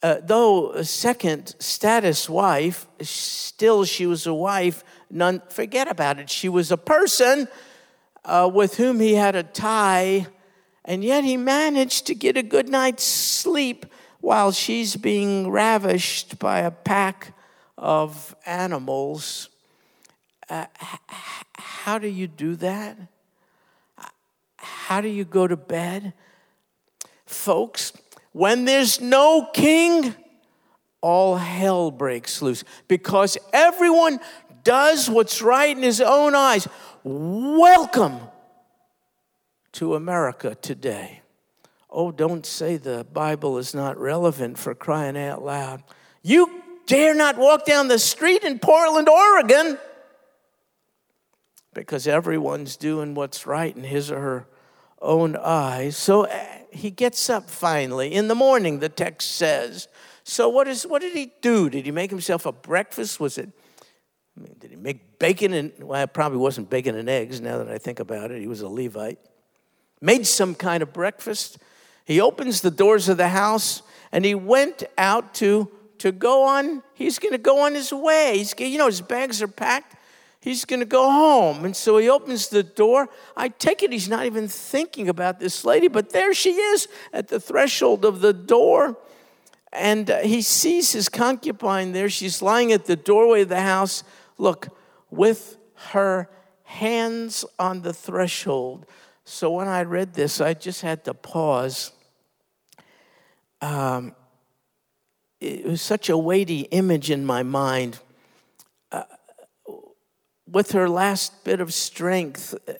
Uh, 0.00 0.18
though 0.22 0.70
a 0.70 0.84
second 0.84 1.56
status 1.58 2.28
wife, 2.28 2.86
still 3.00 3.84
she 3.84 4.06
was 4.06 4.28
a 4.28 4.32
wife. 4.32 4.84
None, 5.10 5.42
forget 5.48 5.90
about 5.90 6.20
it. 6.20 6.30
She 6.30 6.48
was 6.48 6.70
a 6.70 6.76
person 6.76 7.48
uh, 8.24 8.48
with 8.52 8.76
whom 8.76 9.00
he 9.00 9.14
had 9.14 9.34
a 9.34 9.42
tie 9.42 10.28
and 10.84 11.04
yet 11.04 11.24
he 11.24 11.36
managed 11.36 12.06
to 12.06 12.14
get 12.14 12.36
a 12.36 12.42
good 12.42 12.68
night's 12.68 13.04
sleep 13.04 13.86
while 14.20 14.52
she's 14.52 14.96
being 14.96 15.50
ravished 15.50 16.38
by 16.38 16.60
a 16.60 16.70
pack 16.70 17.34
of 17.76 18.34
animals. 18.46 19.48
Uh, 20.48 20.66
how 21.54 21.98
do 21.98 22.08
you 22.08 22.26
do 22.26 22.56
that? 22.56 22.96
How 24.56 25.00
do 25.00 25.08
you 25.08 25.24
go 25.24 25.46
to 25.46 25.56
bed? 25.56 26.12
Folks, 27.24 27.92
when 28.32 28.64
there's 28.64 29.00
no 29.00 29.48
king, 29.54 30.14
all 31.00 31.36
hell 31.36 31.90
breaks 31.90 32.42
loose 32.42 32.64
because 32.88 33.38
everyone 33.52 34.20
does 34.64 35.08
what's 35.08 35.40
right 35.40 35.74
in 35.74 35.82
his 35.82 36.00
own 36.00 36.34
eyes. 36.34 36.68
Welcome 37.04 38.20
to 39.72 39.94
America 39.94 40.54
today. 40.54 41.20
Oh, 41.88 42.12
don't 42.12 42.46
say 42.46 42.76
the 42.76 43.06
Bible 43.12 43.58
is 43.58 43.74
not 43.74 43.98
relevant 43.98 44.58
for 44.58 44.74
crying 44.74 45.16
out 45.16 45.42
loud. 45.42 45.82
You 46.22 46.62
dare 46.86 47.14
not 47.14 47.36
walk 47.36 47.64
down 47.64 47.88
the 47.88 47.98
street 47.98 48.44
in 48.44 48.58
Portland, 48.58 49.08
Oregon, 49.08 49.78
because 51.74 52.06
everyone's 52.06 52.76
doing 52.76 53.14
what's 53.14 53.46
right 53.46 53.74
in 53.74 53.84
his 53.84 54.10
or 54.10 54.20
her 54.20 54.46
own 55.00 55.36
eyes. 55.36 55.96
So 55.96 56.26
uh, 56.26 56.44
he 56.72 56.90
gets 56.90 57.30
up 57.30 57.48
finally 57.48 58.12
in 58.12 58.28
the 58.28 58.34
morning, 58.34 58.78
the 58.78 58.88
text 58.88 59.32
says. 59.32 59.88
So 60.24 60.48
what, 60.48 60.68
is, 60.68 60.84
what 60.86 61.00
did 61.00 61.14
he 61.14 61.32
do? 61.40 61.70
Did 61.70 61.86
he 61.86 61.92
make 61.92 62.10
himself 62.10 62.46
a 62.46 62.52
breakfast? 62.52 63.18
Was 63.18 63.38
it, 63.38 63.50
I 64.36 64.40
mean, 64.40 64.56
did 64.58 64.70
he 64.70 64.76
make 64.76 65.18
bacon 65.18 65.52
and, 65.54 65.72
well, 65.80 66.02
it 66.02 66.12
probably 66.12 66.38
wasn't 66.38 66.70
bacon 66.70 66.96
and 66.96 67.08
eggs 67.08 67.40
now 67.40 67.58
that 67.58 67.68
I 67.68 67.78
think 67.78 67.98
about 67.98 68.30
it. 68.30 68.40
He 68.40 68.46
was 68.46 68.60
a 68.60 68.68
Levite 68.68 69.18
made 70.00 70.26
some 70.26 70.54
kind 70.54 70.82
of 70.82 70.92
breakfast. 70.92 71.58
He 72.04 72.20
opens 72.20 72.60
the 72.60 72.70
doors 72.70 73.08
of 73.08 73.16
the 73.16 73.28
house 73.28 73.82
and 74.12 74.24
he 74.24 74.34
went 74.34 74.82
out 74.98 75.34
to, 75.34 75.70
to 75.98 76.12
go 76.12 76.44
on, 76.44 76.82
he's 76.94 77.18
going 77.18 77.32
to 77.32 77.38
go 77.38 77.60
on 77.60 77.74
his 77.74 77.92
way. 77.92 78.38
He's, 78.38 78.54
you 78.58 78.78
know, 78.78 78.86
his 78.86 79.00
bags 79.00 79.40
are 79.42 79.48
packed. 79.48 79.96
He's 80.40 80.64
going 80.64 80.80
to 80.80 80.86
go 80.86 81.10
home. 81.10 81.64
And 81.66 81.76
so 81.76 81.98
he 81.98 82.08
opens 82.08 82.48
the 82.48 82.62
door. 82.62 83.08
I 83.36 83.48
take 83.48 83.82
it 83.82 83.92
he's 83.92 84.08
not 84.08 84.24
even 84.24 84.48
thinking 84.48 85.08
about 85.08 85.38
this 85.38 85.64
lady, 85.64 85.88
but 85.88 86.10
there 86.10 86.32
she 86.32 86.52
is 86.52 86.88
at 87.12 87.28
the 87.28 87.38
threshold 87.38 88.04
of 88.06 88.20
the 88.20 88.32
door. 88.32 88.96
And 89.72 90.10
uh, 90.10 90.20
he 90.20 90.40
sees 90.40 90.92
his 90.92 91.08
concubine 91.08 91.92
there. 91.92 92.08
She's 92.08 92.40
lying 92.40 92.72
at 92.72 92.86
the 92.86 92.96
doorway 92.96 93.42
of 93.42 93.50
the 93.50 93.60
house. 93.60 94.02
Look, 94.38 94.68
with 95.10 95.58
her 95.90 96.30
hands 96.64 97.44
on 97.58 97.82
the 97.82 97.92
threshold. 97.92 98.86
So 99.24 99.50
when 99.50 99.68
I 99.68 99.82
read 99.82 100.14
this, 100.14 100.40
I 100.40 100.54
just 100.54 100.82
had 100.82 101.04
to 101.04 101.14
pause. 101.14 101.92
Um, 103.60 104.14
it 105.40 105.64
was 105.64 105.80
such 105.80 106.08
a 106.08 106.18
weighty 106.18 106.60
image 106.60 107.10
in 107.10 107.24
my 107.24 107.42
mind. 107.42 107.98
Uh, 108.92 109.04
with 110.46 110.72
her 110.72 110.88
last 110.88 111.44
bit 111.44 111.60
of 111.60 111.72
strength, 111.72 112.54
uh, 112.68 112.72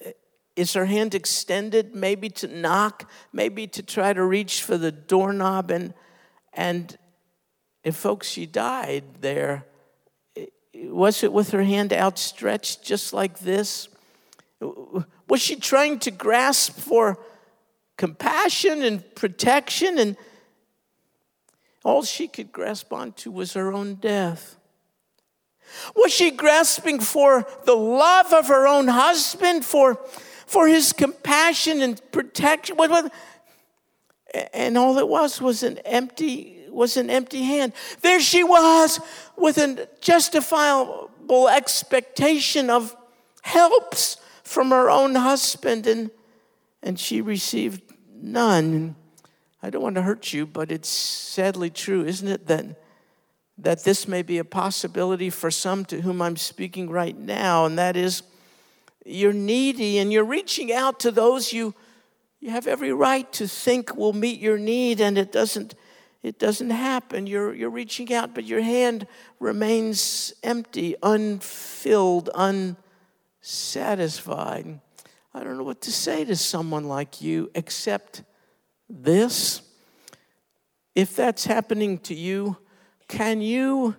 is 0.56 0.74
her 0.74 0.86
hand 0.86 1.14
extended, 1.14 1.94
maybe 1.94 2.28
to 2.28 2.48
knock, 2.48 3.10
maybe 3.32 3.66
to 3.68 3.82
try 3.82 4.12
to 4.12 4.22
reach 4.22 4.62
for 4.62 4.76
the 4.76 4.92
doorknob? 4.92 5.70
And, 5.70 5.94
and 6.52 6.98
if 7.82 7.96
folks, 7.96 8.28
she 8.28 8.44
died 8.44 9.04
there, 9.20 9.64
was 10.74 11.22
it 11.22 11.32
with 11.32 11.50
her 11.50 11.62
hand 11.62 11.92
outstretched 11.92 12.84
just 12.84 13.12
like 13.12 13.38
this? 13.40 13.88
Was 15.30 15.40
she 15.40 15.54
trying 15.54 16.00
to 16.00 16.10
grasp 16.10 16.72
for 16.72 17.16
compassion 17.96 18.82
and 18.82 19.14
protection? 19.14 19.96
And 19.96 20.16
all 21.84 22.02
she 22.02 22.26
could 22.26 22.50
grasp 22.50 22.92
onto 22.92 23.30
was 23.30 23.52
her 23.52 23.72
own 23.72 23.94
death. 23.94 24.56
Was 25.94 26.12
she 26.12 26.32
grasping 26.32 26.98
for 26.98 27.46
the 27.64 27.76
love 27.76 28.32
of 28.32 28.48
her 28.48 28.66
own 28.66 28.88
husband, 28.88 29.64
for, 29.64 30.00
for 30.46 30.66
his 30.66 30.92
compassion 30.92 31.80
and 31.80 32.02
protection? 32.10 32.76
And 34.52 34.76
all 34.76 34.98
it 34.98 35.08
was 35.08 35.40
was 35.40 35.62
an 35.62 35.78
empty 35.84 36.56
was 36.68 36.96
an 36.96 37.08
empty 37.08 37.42
hand. 37.44 37.72
There 38.00 38.20
she 38.20 38.42
was 38.42 39.00
with 39.36 39.58
a 39.58 39.88
justifiable 40.00 41.48
expectation 41.48 42.68
of 42.70 42.96
helps 43.42 44.16
from 44.50 44.70
her 44.70 44.90
own 44.90 45.14
husband, 45.14 45.86
and, 45.86 46.10
and 46.82 46.98
she 46.98 47.20
received 47.20 47.80
none. 48.20 48.96
I 49.62 49.70
don't 49.70 49.80
want 49.80 49.94
to 49.94 50.02
hurt 50.02 50.32
you, 50.32 50.44
but 50.44 50.72
it's 50.72 50.88
sadly 50.88 51.70
true, 51.70 52.04
isn't 52.04 52.26
it, 52.26 52.48
that, 52.48 52.64
that 53.58 53.84
this 53.84 54.08
may 54.08 54.22
be 54.22 54.38
a 54.38 54.44
possibility 54.44 55.30
for 55.30 55.52
some 55.52 55.84
to 55.84 56.00
whom 56.00 56.20
I'm 56.20 56.36
speaking 56.36 56.90
right 56.90 57.16
now, 57.16 57.64
and 57.64 57.78
that 57.78 57.96
is 57.96 58.24
you're 59.06 59.32
needy 59.32 59.98
and 59.98 60.12
you're 60.12 60.24
reaching 60.24 60.72
out 60.72 60.98
to 61.00 61.12
those 61.12 61.52
you, 61.52 61.72
you 62.40 62.50
have 62.50 62.66
every 62.66 62.92
right 62.92 63.32
to 63.34 63.46
think 63.46 63.94
will 63.94 64.12
meet 64.12 64.40
your 64.40 64.58
need, 64.58 65.00
and 65.00 65.16
it 65.16 65.30
doesn't 65.30 65.76
it 66.24 66.38
doesn't 66.38 66.70
happen. 66.70 67.26
You're, 67.26 67.54
you're 67.54 67.70
reaching 67.70 68.12
out, 68.12 68.34
but 68.34 68.44
your 68.44 68.60
hand 68.60 69.06
remains 69.38 70.34
empty, 70.42 70.94
unfilled, 71.02 72.28
unsatisfied. 73.50 74.78
I 75.34 75.42
don't 75.42 75.58
know 75.58 75.64
what 75.64 75.80
to 75.82 75.92
say 75.92 76.24
to 76.24 76.36
someone 76.36 76.84
like 76.84 77.20
you 77.20 77.50
except 77.56 78.22
this. 78.88 79.62
If 80.94 81.16
that's 81.16 81.46
happening 81.46 81.98
to 81.98 82.14
you, 82.14 82.58
can 83.08 83.40
you 83.40 83.96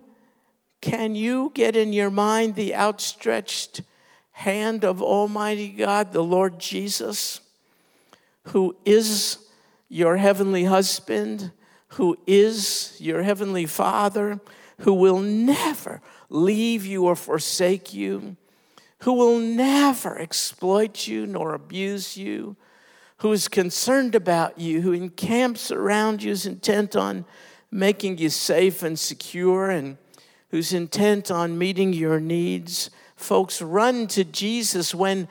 can 0.80 1.14
you 1.14 1.52
get 1.54 1.76
in 1.76 1.92
your 1.92 2.10
mind 2.10 2.54
the 2.54 2.74
outstretched 2.74 3.82
hand 4.32 4.84
of 4.84 5.02
Almighty 5.02 5.68
God, 5.68 6.12
the 6.12 6.24
Lord 6.24 6.58
Jesus, 6.58 7.40
who 8.48 8.74
is 8.84 9.38
your 9.88 10.16
heavenly 10.16 10.64
husband? 10.64 11.52
who 11.96 12.16
is 12.26 12.96
your 12.98 13.22
heavenly 13.22 13.66
Father, 13.66 14.40
who 14.78 14.94
will 14.94 15.18
never 15.18 16.00
leave 16.30 16.86
you 16.86 17.04
or 17.04 17.14
forsake 17.14 17.92
you, 17.92 18.36
who 19.02 19.12
will 19.12 19.38
never 19.38 20.16
exploit 20.18 21.08
you 21.08 21.26
nor 21.26 21.54
abuse 21.54 22.16
you, 22.16 22.56
who 23.18 23.32
is 23.32 23.48
concerned 23.48 24.14
about 24.14 24.58
you, 24.60 24.80
who 24.80 24.92
encamps 24.92 25.72
around 25.72 26.22
you, 26.22 26.30
is 26.30 26.46
intent 26.46 26.94
on 26.94 27.24
making 27.70 28.18
you 28.18 28.28
safe 28.28 28.82
and 28.82 28.96
secure, 28.96 29.70
and 29.70 29.96
who's 30.50 30.72
intent 30.72 31.32
on 31.32 31.58
meeting 31.58 31.92
your 31.92 32.20
needs. 32.20 32.90
Folks, 33.16 33.60
run 33.60 34.06
to 34.06 34.22
Jesus 34.22 34.94
when, 34.94 35.26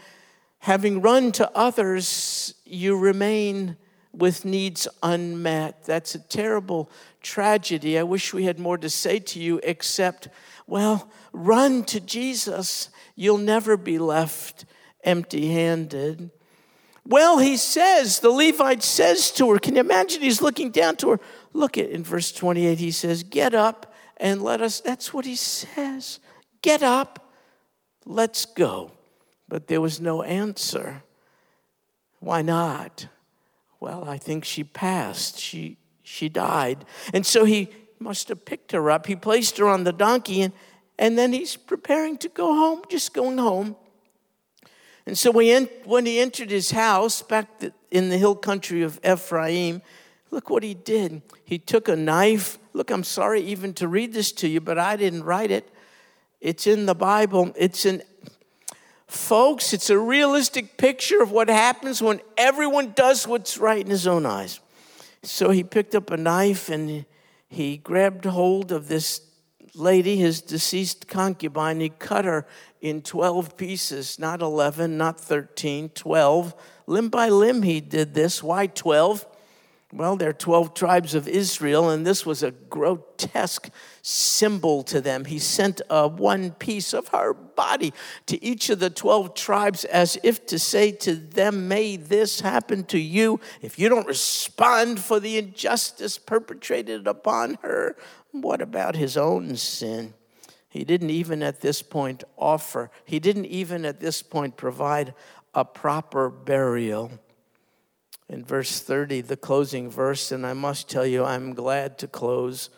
having 0.60 1.02
run 1.02 1.32
to 1.32 1.50
others, 1.56 2.54
you 2.66 2.98
remain 2.98 3.78
with 4.12 4.44
needs 4.44 4.86
unmet. 5.02 5.86
That's 5.86 6.14
a 6.14 6.20
terrible 6.20 6.92
tragedy. 7.22 7.98
I 7.98 8.04
wish 8.04 8.34
we 8.34 8.44
had 8.44 8.60
more 8.60 8.78
to 8.78 8.90
say 8.90 9.20
to 9.20 9.40
you 9.40 9.62
except, 9.64 10.28
well, 10.68 11.10
run 11.32 11.86
to 11.86 12.02
Jesus. 12.02 12.90
You'll 13.22 13.38
never 13.38 13.78
be 13.78 14.00
left 14.00 14.66
empty 15.04 15.54
handed. 15.54 16.32
Well, 17.06 17.38
he 17.38 17.56
says, 17.56 18.20
the 18.20 18.32
Levite 18.32 18.82
says 18.82 19.30
to 19.34 19.52
her, 19.52 19.60
can 19.60 19.76
you 19.76 19.82
imagine 19.82 20.24
he's 20.24 20.42
looking 20.42 20.72
down 20.72 20.96
to 20.96 21.12
her? 21.12 21.20
Look 21.54 21.78
at 21.78 21.92
in 21.92 22.04
verse 22.04 22.32
28, 22.32 22.80
he 22.80 22.90
says, 22.90 23.22
Get 23.22 23.54
up 23.54 23.94
and 24.18 24.42
let 24.42 24.60
us. 24.60 24.80
That's 24.80 25.14
what 25.14 25.26
he 25.26 25.36
says. 25.36 26.20
Get 26.64 26.82
up, 26.82 27.32
let's 28.08 28.46
go. 28.46 28.92
But 29.48 29.68
there 29.68 29.82
was 29.82 30.02
no 30.02 30.24
answer. 30.24 31.04
Why 32.22 32.42
not? 32.42 33.06
Well, 33.80 34.10
I 34.10 34.18
think 34.18 34.46
she 34.46 34.64
passed. 34.64 35.38
She, 35.38 35.78
she 36.02 36.28
died. 36.28 36.86
And 37.14 37.24
so 37.24 37.46
he 37.46 37.70
must 38.00 38.30
have 38.30 38.46
picked 38.46 38.72
her 38.72 38.90
up. 38.90 39.06
He 39.06 39.16
placed 39.16 39.60
her 39.60 39.68
on 39.68 39.84
the 39.84 39.94
donkey, 39.94 40.42
and, 40.42 40.54
and 41.02 41.18
then 41.18 41.34
he's 41.34 41.58
preparing 41.58 42.16
to 42.20 42.30
go 42.30 42.54
home, 42.54 42.84
just 42.88 43.12
going 43.12 43.40
home. 43.40 43.76
And 45.08 45.18
so 45.18 45.32
when 45.32 46.06
he 46.06 46.20
entered 46.20 46.52
his 46.52 46.70
house 46.70 47.24
back 47.24 47.48
in 47.90 48.10
the 48.10 48.20
hill 48.20 48.36
country 48.36 48.84
of 48.84 49.00
Ephraim, 49.04 49.82
look 50.30 50.52
what 50.52 50.62
he 50.62 50.76
did. 50.76 51.24
He 51.44 51.58
took 51.58 51.88
a 51.88 51.96
knife. 51.96 52.60
Look, 52.74 52.92
I'm 52.92 53.04
sorry 53.04 53.42
even 53.42 53.74
to 53.74 53.88
read 53.88 54.14
this 54.14 54.32
to 54.34 54.48
you, 54.48 54.62
but 54.62 54.78
I 54.78 54.96
didn't 54.96 55.24
write 55.24 55.50
it. 55.50 55.68
It's 56.40 56.68
in 56.68 56.86
the 56.86 56.94
Bible. 56.94 57.52
It's 57.58 57.84
in, 57.84 58.04
Folks, 59.08 59.74
it's 59.74 59.90
a 59.90 59.98
realistic 59.98 60.78
picture 60.78 61.24
of 61.24 61.32
what 61.32 61.50
happens 61.50 62.00
when 62.00 62.22
everyone 62.38 62.94
does 62.96 63.28
what's 63.28 63.58
right 63.58 63.84
in 63.84 63.90
his 63.90 64.06
own 64.06 64.28
eyes. 64.28 64.60
So 65.24 65.50
he 65.50 65.64
picked 65.64 65.96
up 65.96 66.12
a 66.12 66.18
knife 66.18 66.70
and 66.70 67.06
he 67.50 67.78
grabbed 67.78 68.26
hold 68.26 68.72
of 68.72 68.88
this 68.88 69.22
lady, 69.76 70.18
his 70.18 70.42
deceased 70.42 71.08
concubine. 71.08 71.80
He 71.80 71.90
cut 71.90 72.26
her 72.26 72.46
in 72.82 73.02
12 73.02 73.58
pieces, 73.58 74.20
not 74.20 74.42
11, 74.42 74.98
not 74.98 75.20
13, 75.20 75.90
12. 75.90 76.56
Limb 76.88 77.10
by 77.10 77.30
limb, 77.30 77.62
he 77.64 77.80
did 77.80 78.14
this. 78.14 78.42
Why 78.42 78.68
12? 78.68 79.26
Well, 79.94 80.16
there 80.16 80.30
are 80.30 80.34
12 80.34 80.74
tribes 80.74 81.16
of 81.16 81.28
Israel, 81.28 81.90
and 81.90 82.08
this 82.08 82.26
was 82.26 82.44
a 82.44 82.52
grotesque 82.52 83.70
symbol 84.02 84.84
to 84.84 85.02
them. 85.02 85.26
He 85.26 85.38
sent 85.38 85.82
a 85.90 86.08
one 86.08 86.52
piece 86.52 86.94
of 86.94 87.10
her 87.10 87.34
body 87.34 87.94
to 88.28 88.42
each 88.42 88.70
of 88.70 88.80
the 88.80 88.90
12 88.90 89.34
tribes 89.36 89.84
as 89.84 90.18
if 90.24 90.46
to 90.46 90.58
say 90.58 90.94
to 90.94 91.16
them, 91.16 91.68
May 91.68 91.98
this 91.98 92.40
happen 92.40 92.86
to 92.86 92.98
you 92.98 93.42
if 93.62 93.78
you 93.78 93.90
don't 93.90 94.08
respond 94.08 95.02
for 95.02 95.20
the 95.20 95.38
injustice 95.38 96.18
perpetrated 96.18 97.06
upon 97.06 97.58
her. 97.62 97.98
What 98.32 98.62
about 98.62 98.96
his 98.96 99.18
own 99.18 99.56
sin? 99.58 100.14
He 100.70 100.84
didn't 100.84 101.10
even 101.10 101.44
at 101.44 101.62
this 101.62 101.82
point 101.82 102.24
offer, 102.38 102.90
he 103.06 103.20
didn't 103.20 103.46
even 103.46 103.86
at 103.86 104.00
this 104.00 104.22
point 104.22 104.56
provide 104.56 105.14
a 105.54 105.66
proper 105.66 106.30
burial 106.30 107.12
in 108.32 108.46
verse 108.46 108.80
30, 108.80 109.22
the 109.22 109.36
closing 109.36 109.90
verse, 109.90 110.32
and 110.32 110.48
I 110.48 110.54
must 110.54 110.90
tell 110.90 111.06
you, 111.06 111.26
I'm 111.26 111.54
glad 111.54 111.98
to 111.98 112.08
close 112.08 112.70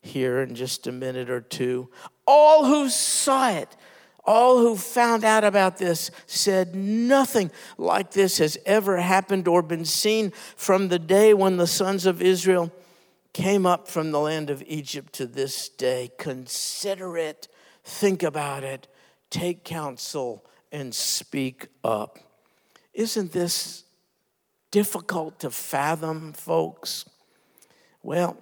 here 0.00 0.40
in 0.40 0.54
just 0.54 0.86
a 0.86 0.92
minute 0.92 1.28
or 1.28 1.40
two. 1.40 1.88
All 2.24 2.66
who 2.66 2.88
saw 2.88 3.50
it, 3.50 3.76
all 4.24 4.58
who 4.58 4.76
found 4.76 5.24
out 5.24 5.42
about 5.42 5.78
this 5.78 6.12
said 6.28 6.76
nothing 6.76 7.50
like 7.76 8.12
this 8.12 8.38
has 8.38 8.56
ever 8.64 8.98
happened 8.98 9.48
or 9.48 9.60
been 9.60 9.84
seen 9.84 10.30
from 10.54 10.86
the 10.86 11.00
day 11.00 11.34
when 11.34 11.56
the 11.56 11.66
sons 11.66 12.06
of 12.06 12.22
Israel 12.22 12.70
came 13.32 13.64
up 13.66 13.88
from 13.88 14.10
the 14.10 14.20
land 14.20 14.50
of 14.50 14.62
Egypt 14.66 15.12
to 15.14 15.26
this 15.26 15.68
day. 15.68 16.10
Consider 16.18 17.16
it, 17.16 17.48
think 17.84 18.22
about 18.22 18.62
it, 18.62 18.88
take 19.30 19.64
counsel, 19.64 20.44
and 20.70 20.94
speak 20.94 21.68
up. 21.82 22.18
Isn't 22.92 23.32
this 23.32 23.84
difficult 24.70 25.38
to 25.40 25.50
fathom, 25.50 26.32
folks? 26.32 27.04
Well, 28.02 28.36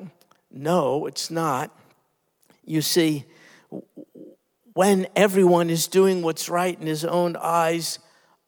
no, 0.50 1.06
it's 1.06 1.30
not. 1.30 1.76
You 2.64 2.82
see, 2.82 3.24
when 4.74 5.06
everyone 5.14 5.70
is 5.70 5.86
doing 5.86 6.22
what's 6.22 6.48
right 6.48 6.78
in 6.80 6.86
his 6.86 7.04
own 7.04 7.36
eyes, 7.36 7.98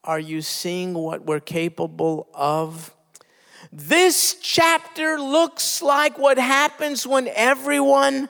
are 0.05 0.19
you 0.19 0.41
seeing 0.41 0.95
what 0.95 1.25
we're 1.25 1.41
capable 1.41 2.29
of? 2.35 2.95
This 3.71 4.37
chapter 4.41 5.19
looks 5.19 5.83
like 5.83 6.19
what 6.19 6.39
happens 6.39 7.07
when 7.07 7.29
everyone 7.29 8.29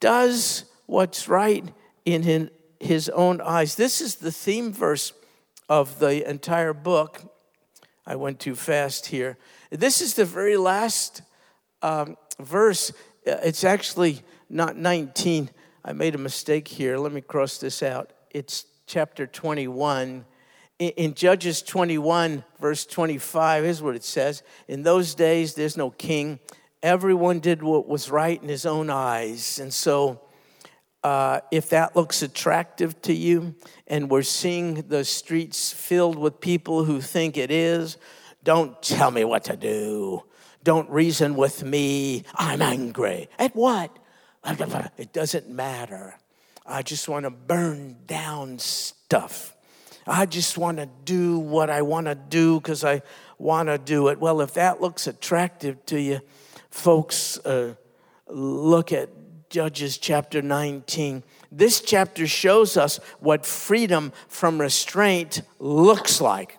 does 0.00 0.64
what's 0.86 1.28
right 1.28 1.64
in 2.04 2.50
his 2.80 3.08
own 3.10 3.40
eyes. 3.40 3.74
This 3.74 4.00
is 4.00 4.16
the 4.16 4.32
theme 4.32 4.72
verse 4.72 5.12
of 5.68 5.98
the 5.98 6.28
entire 6.28 6.72
book. 6.72 7.22
I 8.06 8.16
went 8.16 8.40
too 8.40 8.56
fast 8.56 9.06
here. 9.06 9.38
This 9.70 10.00
is 10.00 10.14
the 10.14 10.24
very 10.24 10.56
last 10.56 11.22
um, 11.82 12.16
verse. 12.40 12.90
Uh, 13.26 13.36
it's 13.44 13.62
actually 13.62 14.22
not 14.48 14.76
19. 14.76 15.50
I 15.84 15.92
made 15.92 16.14
a 16.14 16.18
mistake 16.18 16.66
here. 16.66 16.98
Let 16.98 17.12
me 17.12 17.20
cross 17.20 17.58
this 17.58 17.82
out. 17.82 18.12
It's 18.30 18.66
chapter 18.86 19.26
21 19.26 20.24
in 20.80 21.12
Judges 21.12 21.60
21, 21.60 22.42
verse 22.58 22.86
25, 22.86 23.64
here's 23.64 23.82
what 23.82 23.94
it 23.94 24.02
says 24.02 24.42
In 24.66 24.82
those 24.82 25.14
days, 25.14 25.54
there's 25.54 25.76
no 25.76 25.90
king. 25.90 26.40
Everyone 26.82 27.40
did 27.40 27.62
what 27.62 27.86
was 27.86 28.10
right 28.10 28.42
in 28.42 28.48
his 28.48 28.64
own 28.64 28.88
eyes. 28.88 29.58
And 29.58 29.72
so, 29.72 30.22
uh, 31.04 31.40
if 31.50 31.68
that 31.70 31.94
looks 31.94 32.22
attractive 32.22 33.00
to 33.02 33.12
you, 33.12 33.54
and 33.86 34.10
we're 34.10 34.22
seeing 34.22 34.74
the 34.88 35.04
streets 35.04 35.70
filled 35.72 36.18
with 36.18 36.40
people 36.40 36.84
who 36.84 37.02
think 37.02 37.36
it 37.36 37.50
is, 37.50 37.98
don't 38.42 38.80
tell 38.82 39.10
me 39.10 39.24
what 39.24 39.44
to 39.44 39.56
do. 39.56 40.22
Don't 40.62 40.88
reason 40.88 41.36
with 41.36 41.62
me. 41.62 42.24
I'm 42.34 42.62
angry. 42.62 43.28
At 43.38 43.54
what? 43.54 43.96
It 44.96 45.12
doesn't 45.12 45.50
matter. 45.50 46.16
I 46.64 46.80
just 46.80 47.08
want 47.08 47.24
to 47.24 47.30
burn 47.30 47.96
down 48.06 48.58
stuff. 48.58 49.54
I 50.10 50.26
just 50.26 50.58
want 50.58 50.78
to 50.78 50.88
do 51.04 51.38
what 51.38 51.70
I 51.70 51.82
want 51.82 52.06
to 52.06 52.16
do 52.16 52.58
because 52.58 52.82
I 52.82 53.02
want 53.38 53.68
to 53.68 53.78
do 53.78 54.08
it. 54.08 54.18
Well, 54.18 54.40
if 54.40 54.54
that 54.54 54.80
looks 54.80 55.06
attractive 55.06 55.86
to 55.86 56.00
you, 56.00 56.20
folks, 56.68 57.38
uh, 57.38 57.74
look 58.26 58.92
at 58.92 59.08
Judges 59.50 59.98
chapter 59.98 60.42
19. 60.42 61.22
This 61.52 61.80
chapter 61.80 62.26
shows 62.26 62.76
us 62.76 62.98
what 63.20 63.46
freedom 63.46 64.12
from 64.26 64.60
restraint 64.60 65.42
looks 65.60 66.20
like. 66.20 66.58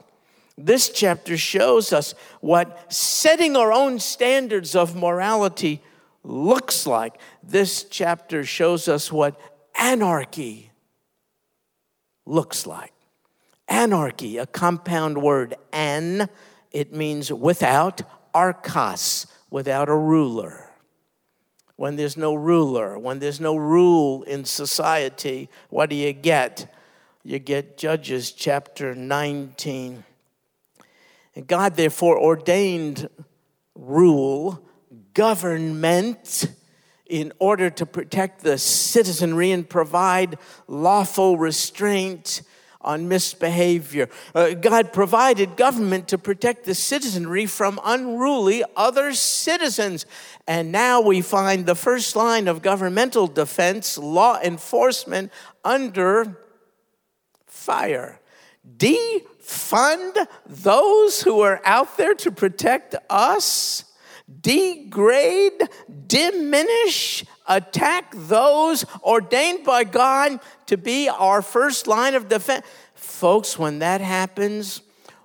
This 0.57 0.87
chapter 0.89 1.35
shows 1.35 1.91
us 1.91 2.15
what 2.39 2.93
setting 2.93 3.57
our 3.57 3.73
own 3.73 3.99
standards 3.99 4.77
of 4.77 4.95
morality 4.95 5.81
looks 6.23 6.87
like. 6.87 7.19
This 7.43 7.83
chapter 7.83 8.45
shows 8.45 8.87
us 8.87 9.11
what 9.11 9.37
anarchy 9.75 10.71
looks 12.25 12.65
like. 12.65 12.93
Anarchy, 13.71 14.37
a 14.37 14.45
compound 14.45 15.21
word, 15.21 15.55
an, 15.71 16.27
it 16.71 16.91
means 16.91 17.31
without, 17.31 18.01
archos, 18.33 19.27
without 19.49 19.87
a 19.87 19.95
ruler. 19.95 20.69
When 21.77 21.95
there's 21.95 22.17
no 22.17 22.35
ruler, 22.35 22.99
when 22.99 23.19
there's 23.19 23.39
no 23.39 23.55
rule 23.55 24.23
in 24.23 24.43
society, 24.43 25.49
what 25.69 25.89
do 25.89 25.95
you 25.95 26.11
get? 26.11 26.71
You 27.23 27.39
get 27.39 27.77
Judges 27.77 28.33
chapter 28.33 28.93
19. 28.93 30.03
And 31.35 31.47
God 31.47 31.77
therefore 31.77 32.19
ordained 32.19 33.09
rule, 33.73 34.67
government, 35.13 36.53
in 37.05 37.31
order 37.39 37.69
to 37.69 37.85
protect 37.85 38.41
the 38.41 38.57
citizenry 38.57 39.51
and 39.51 39.67
provide 39.67 40.37
lawful 40.67 41.37
restraint 41.37 42.41
on 42.83 43.07
misbehavior. 43.07 44.09
Uh, 44.33 44.51
God 44.51 44.93
provided 44.93 45.55
government 45.55 46.07
to 46.09 46.17
protect 46.17 46.65
the 46.65 46.75
citizenry 46.75 47.45
from 47.45 47.79
unruly 47.83 48.63
other 48.75 49.13
citizens. 49.13 50.05
And 50.47 50.71
now 50.71 51.01
we 51.01 51.21
find 51.21 51.65
the 51.65 51.75
first 51.75 52.15
line 52.15 52.47
of 52.47 52.61
governmental 52.61 53.27
defense, 53.27 53.97
law 53.97 54.39
enforcement, 54.41 55.31
under 55.63 56.37
fire. 57.45 58.19
Defund 58.77 60.27
those 60.45 61.21
who 61.21 61.41
are 61.41 61.61
out 61.65 61.97
there 61.97 62.13
to 62.15 62.31
protect 62.31 62.95
us 63.09 63.85
degrade, 64.39 65.61
diminish, 66.07 67.25
attack 67.57 68.13
those 68.15 68.85
ordained 69.03 69.63
by 69.63 69.83
God 69.83 70.39
to 70.67 70.77
be 70.77 71.09
our 71.09 71.41
first 71.41 71.87
line 71.87 72.15
of 72.15 72.29
defense. 72.29 72.65
Folks, 72.95 73.57
when 73.57 73.79
that 73.79 74.01
happens, 74.01 74.81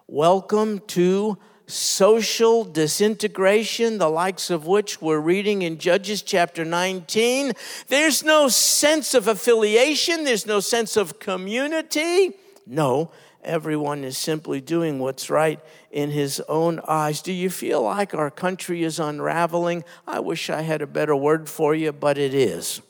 welcome 0.06 0.80
to 0.88 1.38
social 1.66 2.64
disintegration, 2.64 3.98
the 3.98 4.08
likes 4.08 4.50
of 4.50 4.66
which 4.66 5.02
we're 5.02 5.18
reading 5.18 5.62
in 5.62 5.78
Judges 5.78 6.22
chapter 6.22 6.64
19. 6.64 7.52
There's 7.88 8.22
no 8.22 8.48
sense 8.48 9.14
of 9.14 9.26
affiliation, 9.28 10.24
there's 10.24 10.46
no 10.46 10.60
sense 10.60 10.96
of 10.96 11.18
community. 11.18 12.36
No, 12.66 13.10
everyone 13.46 14.04
is 14.04 14.18
simply 14.18 14.60
doing 14.60 14.98
what's 14.98 15.30
right 15.30 15.60
in 15.90 16.10
his 16.10 16.40
own 16.48 16.80
eyes. 16.86 17.22
Do 17.22 17.32
you 17.32 17.48
feel 17.48 17.82
like 17.82 18.14
our 18.14 18.30
country 18.30 18.82
is 18.82 18.98
unraveling? 18.98 19.84
I 20.06 20.20
wish 20.20 20.50
I 20.50 20.62
had 20.62 20.82
a 20.82 20.86
better 20.86 21.16
word 21.16 21.48
for 21.48 21.74
you, 21.74 21.92
but 21.92 22.18
it 22.18 22.34
is. 22.34 22.82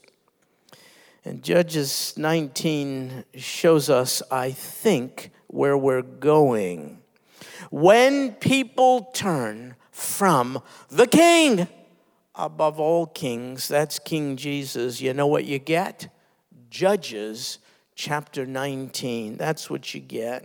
And 1.24 1.42
Judges 1.42 2.14
19 2.16 3.24
shows 3.34 3.90
us, 3.90 4.22
I 4.30 4.52
think, 4.52 5.30
where 5.48 5.76
we're 5.76 6.02
going. 6.02 7.02
When 7.70 8.32
people 8.32 9.10
turn 9.12 9.74
from 9.90 10.62
the 10.88 11.06
king, 11.06 11.68
above 12.34 12.78
all 12.78 13.06
kings, 13.06 13.66
that's 13.66 13.98
King 13.98 14.36
Jesus, 14.36 15.00
you 15.00 15.14
know 15.14 15.26
what 15.26 15.44
you 15.44 15.58
get? 15.58 16.08
Judges 16.70 17.58
chapter 17.96 18.46
19. 18.46 19.36
That's 19.38 19.68
what 19.68 19.94
you 19.94 20.00
get. 20.00 20.44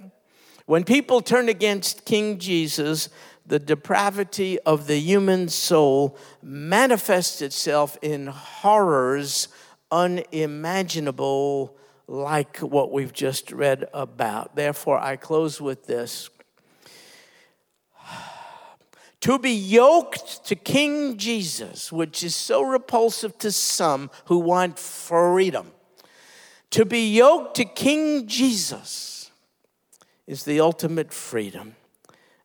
When 0.66 0.84
people 0.86 1.22
turn 1.22 1.50
against 1.50 2.06
King 2.06 2.40
Jesus, 2.40 3.10
the 3.46 3.60
depravity 3.60 4.58
of 4.62 4.88
the 4.88 4.98
human 4.98 5.50
soul 5.50 6.18
manifests 6.42 7.42
itself 7.42 7.98
in 8.02 8.28
horrors 8.28 9.50
unimaginable, 9.92 11.76
like 12.08 12.58
what 12.60 12.92
we've 12.92 13.12
just 13.12 13.52
read 13.52 13.86
about. 13.94 14.56
Therefore, 14.56 14.98
I 14.98 15.18
close 15.18 15.62
with 15.62 15.86
this. 15.86 16.30
To 19.22 19.38
be 19.38 19.52
yoked 19.52 20.48
to 20.48 20.56
King 20.56 21.16
Jesus, 21.16 21.92
which 21.92 22.24
is 22.24 22.36
so 22.36 22.64
repulsive 22.64 23.38
to 23.38 23.52
some 23.52 24.10
who 24.26 24.40
want 24.40 24.80
freedom 24.80 25.74
to 26.72 26.86
be 26.86 27.14
yoked 27.14 27.56
to 27.58 27.66
King 27.66 28.28
Jesus 28.28 29.32
is 30.26 30.44
the 30.44 30.60
ultimate 30.60 31.14
freedom. 31.14 31.76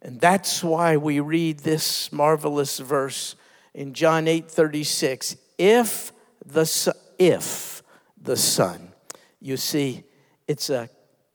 And 0.02 0.20
that's 0.20 0.62
why 0.62 0.96
we 0.96 1.20
read 1.20 1.60
this 1.60 2.12
marvelous 2.12 2.78
verse 2.78 3.36
in 3.74 3.94
John 3.94 4.28
8 4.28 4.50
36. 4.50 5.36
If 5.58 6.12
the, 6.44 6.94
if 7.18 7.82
the 8.20 8.36
Son, 8.36 8.92
you 9.40 9.56
see, 9.56 10.04
it's 10.46 10.70
a 10.70 10.90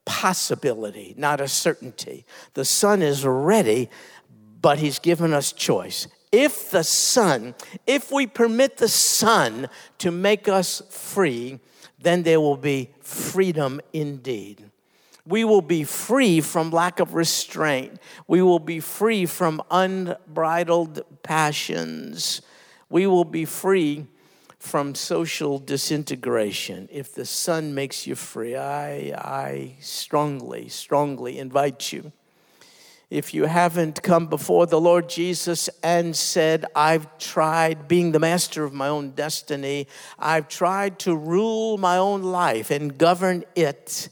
possibility, 0.06 1.14
not 1.18 1.42
a 1.42 1.48
certainty. 1.48 2.26
The 2.54 2.66
Son 2.66 3.02
is 3.02 3.26
ready, 3.26 3.90
but 4.62 4.80
He's 4.80 5.00
given 5.00 5.34
us 5.34 5.52
choice. 5.52 6.08
If 6.32 6.72
the 6.72 6.84
Son, 6.84 7.56
if 7.88 8.12
we 8.12 8.28
permit 8.28 8.78
the 8.78 8.88
Son 8.88 9.70
to 9.98 10.12
make 10.12 10.48
us 10.48 10.82
free, 10.90 11.60
then 12.02 12.24
there 12.24 12.40
will 12.42 12.58
be 12.58 12.90
freedom 13.02 13.82
indeed. 13.94 14.70
We 15.26 15.44
will 15.44 15.62
be 15.62 15.84
free 15.84 16.42
from 16.42 16.72
lack 16.72 17.00
of 17.00 17.14
restraint. 17.14 18.00
We 18.28 18.42
will 18.42 18.60
be 18.60 18.80
free 18.80 19.26
from 19.26 19.62
unbridled 19.70 21.04
passions. 21.22 22.42
We 22.90 23.06
will 23.06 23.26
be 23.26 23.46
free 23.46 24.08
from 24.58 24.96
social 24.96 25.60
disintegration. 25.60 26.90
If 26.92 27.14
the 27.14 27.26
Son 27.26 27.74
makes 27.74 28.08
you 28.08 28.16
free, 28.16 28.56
I, 28.56 29.14
I 29.16 29.76
strongly, 29.80 30.70
strongly 30.70 31.38
invite 31.38 31.92
you 31.92 32.12
if 33.12 33.34
you 33.34 33.44
haven't 33.44 34.02
come 34.02 34.28
before 34.28 34.66
the 34.66 34.80
Lord 34.80 35.10
Jesus 35.10 35.70
and 35.84 36.16
said, 36.16 36.66
I've 36.74 37.18
tried 37.18 37.90
being 37.90 38.14
the 38.14 38.22
master 38.22 38.64
of 38.64 38.72
my 38.72 38.88
own 38.88 39.12
destiny, 39.12 39.88
I've 40.18 40.48
tried 40.48 40.98
to 41.00 41.14
rule 41.14 41.78
my 41.78 41.98
own 41.98 42.24
life 42.24 42.72
and 42.72 42.98
govern 42.98 43.44
it. 43.54 44.08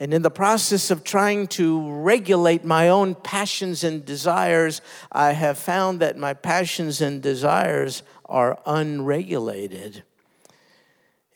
And 0.00 0.12
in 0.12 0.22
the 0.22 0.30
process 0.30 0.90
of 0.90 1.04
trying 1.04 1.46
to 1.48 1.88
regulate 1.92 2.64
my 2.64 2.88
own 2.88 3.14
passions 3.14 3.84
and 3.84 4.04
desires, 4.04 4.80
I 5.12 5.34
have 5.34 5.56
found 5.56 6.00
that 6.00 6.18
my 6.18 6.34
passions 6.34 7.00
and 7.00 7.22
desires 7.22 8.02
are 8.24 8.58
unregulated. 8.66 10.02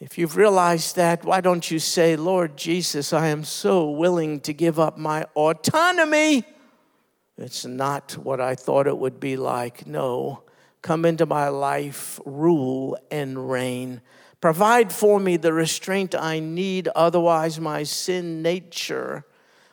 If 0.00 0.18
you've 0.18 0.36
realized 0.36 0.96
that, 0.96 1.24
why 1.24 1.40
don't 1.40 1.70
you 1.70 1.78
say, 1.78 2.16
Lord 2.16 2.56
Jesus, 2.56 3.12
I 3.12 3.28
am 3.28 3.44
so 3.44 3.88
willing 3.88 4.40
to 4.40 4.52
give 4.52 4.80
up 4.80 4.98
my 4.98 5.22
autonomy 5.36 6.44
It's 7.38 7.66
not 7.66 8.12
what 8.12 8.40
I 8.40 8.54
thought 8.54 8.86
it 8.86 8.96
would 8.96 9.20
be 9.20 9.36
like. 9.36 9.86
No, 9.86 10.42
come 10.80 11.04
into 11.04 11.26
my 11.26 11.48
life, 11.48 12.18
rule 12.24 12.96
and 13.10 13.50
reign. 13.50 14.00
Provide 14.40 14.92
for 14.92 15.20
me 15.20 15.36
the 15.36 15.52
restraint 15.52 16.14
I 16.14 16.38
need, 16.38 16.88
otherwise, 16.88 17.60
my 17.60 17.82
sin 17.82 18.42
nature 18.42 19.26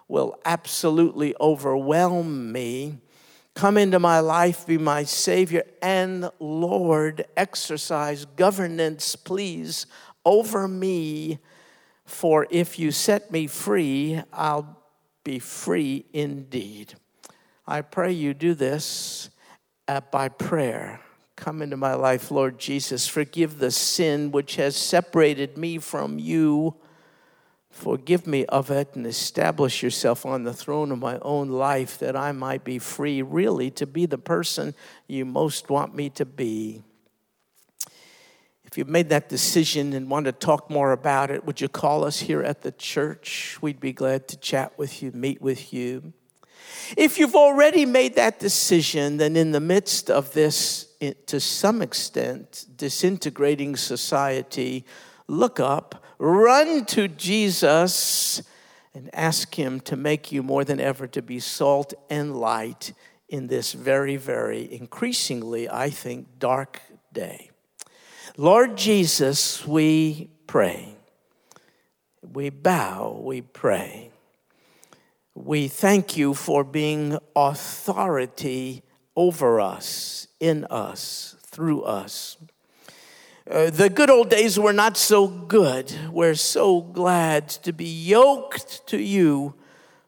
will 0.07 0.37
absolutely 0.45 1.35
overwhelm 1.39 2.51
me. 2.51 2.99
Come 3.55 3.77
into 3.77 3.99
my 3.99 4.19
life, 4.19 4.65
be 4.65 4.77
my 4.77 5.03
Savior 5.03 5.63
and 5.81 6.29
Lord. 6.39 7.25
Exercise 7.37 8.25
governance, 8.25 9.15
please, 9.15 9.85
over 10.25 10.67
me. 10.67 11.39
For 12.05 12.47
if 12.49 12.77
you 12.79 12.91
set 12.91 13.31
me 13.31 13.47
free, 13.47 14.21
I'll 14.33 14.79
be 15.23 15.39
free 15.39 16.05
indeed. 16.13 16.95
I 17.65 17.81
pray 17.81 18.11
you 18.11 18.33
do 18.33 18.53
this 18.53 19.29
uh, 19.87 20.01
by 20.11 20.27
prayer. 20.29 20.99
Come 21.35 21.61
into 21.61 21.77
my 21.77 21.93
life, 21.93 22.29
Lord 22.29 22.59
Jesus. 22.59 23.07
Forgive 23.07 23.59
the 23.59 23.71
sin 23.71 24.31
which 24.31 24.57
has 24.57 24.75
separated 24.75 25.57
me 25.57 25.77
from 25.77 26.19
you. 26.19 26.75
Forgive 27.69 28.27
me 28.27 28.45
of 28.45 28.69
it 28.69 28.95
and 28.95 29.07
establish 29.07 29.81
yourself 29.81 30.25
on 30.25 30.43
the 30.43 30.53
throne 30.53 30.91
of 30.91 30.99
my 30.99 31.17
own 31.21 31.49
life 31.49 31.97
that 31.99 32.15
I 32.15 32.33
might 32.33 32.63
be 32.63 32.79
free, 32.79 33.21
really, 33.21 33.71
to 33.71 33.87
be 33.87 34.05
the 34.05 34.17
person 34.17 34.75
you 35.07 35.25
most 35.25 35.69
want 35.69 35.95
me 35.95 36.09
to 36.11 36.25
be. 36.25 36.83
If 38.65 38.77
you've 38.77 38.89
made 38.89 39.09
that 39.09 39.29
decision 39.29 39.93
and 39.93 40.09
want 40.09 40.25
to 40.25 40.31
talk 40.31 40.69
more 40.69 40.91
about 40.91 41.31
it, 41.31 41.45
would 41.45 41.61
you 41.61 41.69
call 41.69 42.03
us 42.03 42.19
here 42.19 42.43
at 42.43 42.61
the 42.61 42.71
church? 42.71 43.57
We'd 43.61 43.79
be 43.79 43.93
glad 43.93 44.27
to 44.29 44.37
chat 44.37 44.77
with 44.77 45.01
you, 45.01 45.11
meet 45.11 45.41
with 45.41 45.73
you. 45.73 46.13
If 46.95 47.17
you've 47.17 47.35
already 47.35 47.85
made 47.85 48.15
that 48.15 48.39
decision, 48.39 49.17
then 49.17 49.35
in 49.35 49.51
the 49.51 49.59
midst 49.59 50.09
of 50.09 50.33
this, 50.33 50.87
to 51.25 51.39
some 51.39 51.81
extent, 51.81 52.65
disintegrating 52.75 53.75
society, 53.75 54.85
look 55.27 55.59
up, 55.59 56.03
run 56.19 56.85
to 56.85 57.07
Jesus, 57.07 58.41
and 58.93 59.09
ask 59.13 59.55
Him 59.55 59.79
to 59.81 59.95
make 59.95 60.31
you 60.31 60.43
more 60.43 60.63
than 60.63 60.79
ever 60.79 61.07
to 61.07 61.21
be 61.21 61.39
salt 61.39 61.93
and 62.09 62.35
light 62.35 62.93
in 63.27 63.47
this 63.47 63.73
very, 63.73 64.15
very 64.15 64.71
increasingly, 64.71 65.67
I 65.67 65.89
think, 65.89 66.37
dark 66.37 66.79
day. 67.11 67.49
Lord 68.37 68.77
Jesus, 68.77 69.65
we 69.65 70.29
pray. 70.47 70.95
We 72.21 72.49
bow, 72.49 73.19
we 73.21 73.41
pray. 73.41 74.12
We 75.35 75.67
thank 75.67 76.15
you 76.15 76.35
for 76.35 76.63
being 76.63 77.17
authority 77.35 78.83
over 79.15 79.59
us, 79.59 80.27
in 80.39 80.65
us, 80.65 81.35
through 81.41 81.81
us. 81.81 82.37
Uh, 83.49 83.71
the 83.71 83.89
good 83.89 84.11
old 84.11 84.29
days 84.29 84.59
were 84.59 84.71
not 84.71 84.95
so 84.95 85.27
good. 85.27 85.91
We're 86.11 86.35
so 86.35 86.81
glad 86.81 87.49
to 87.49 87.73
be 87.73 87.85
yoked 87.85 88.85
to 88.87 89.01
you, 89.01 89.55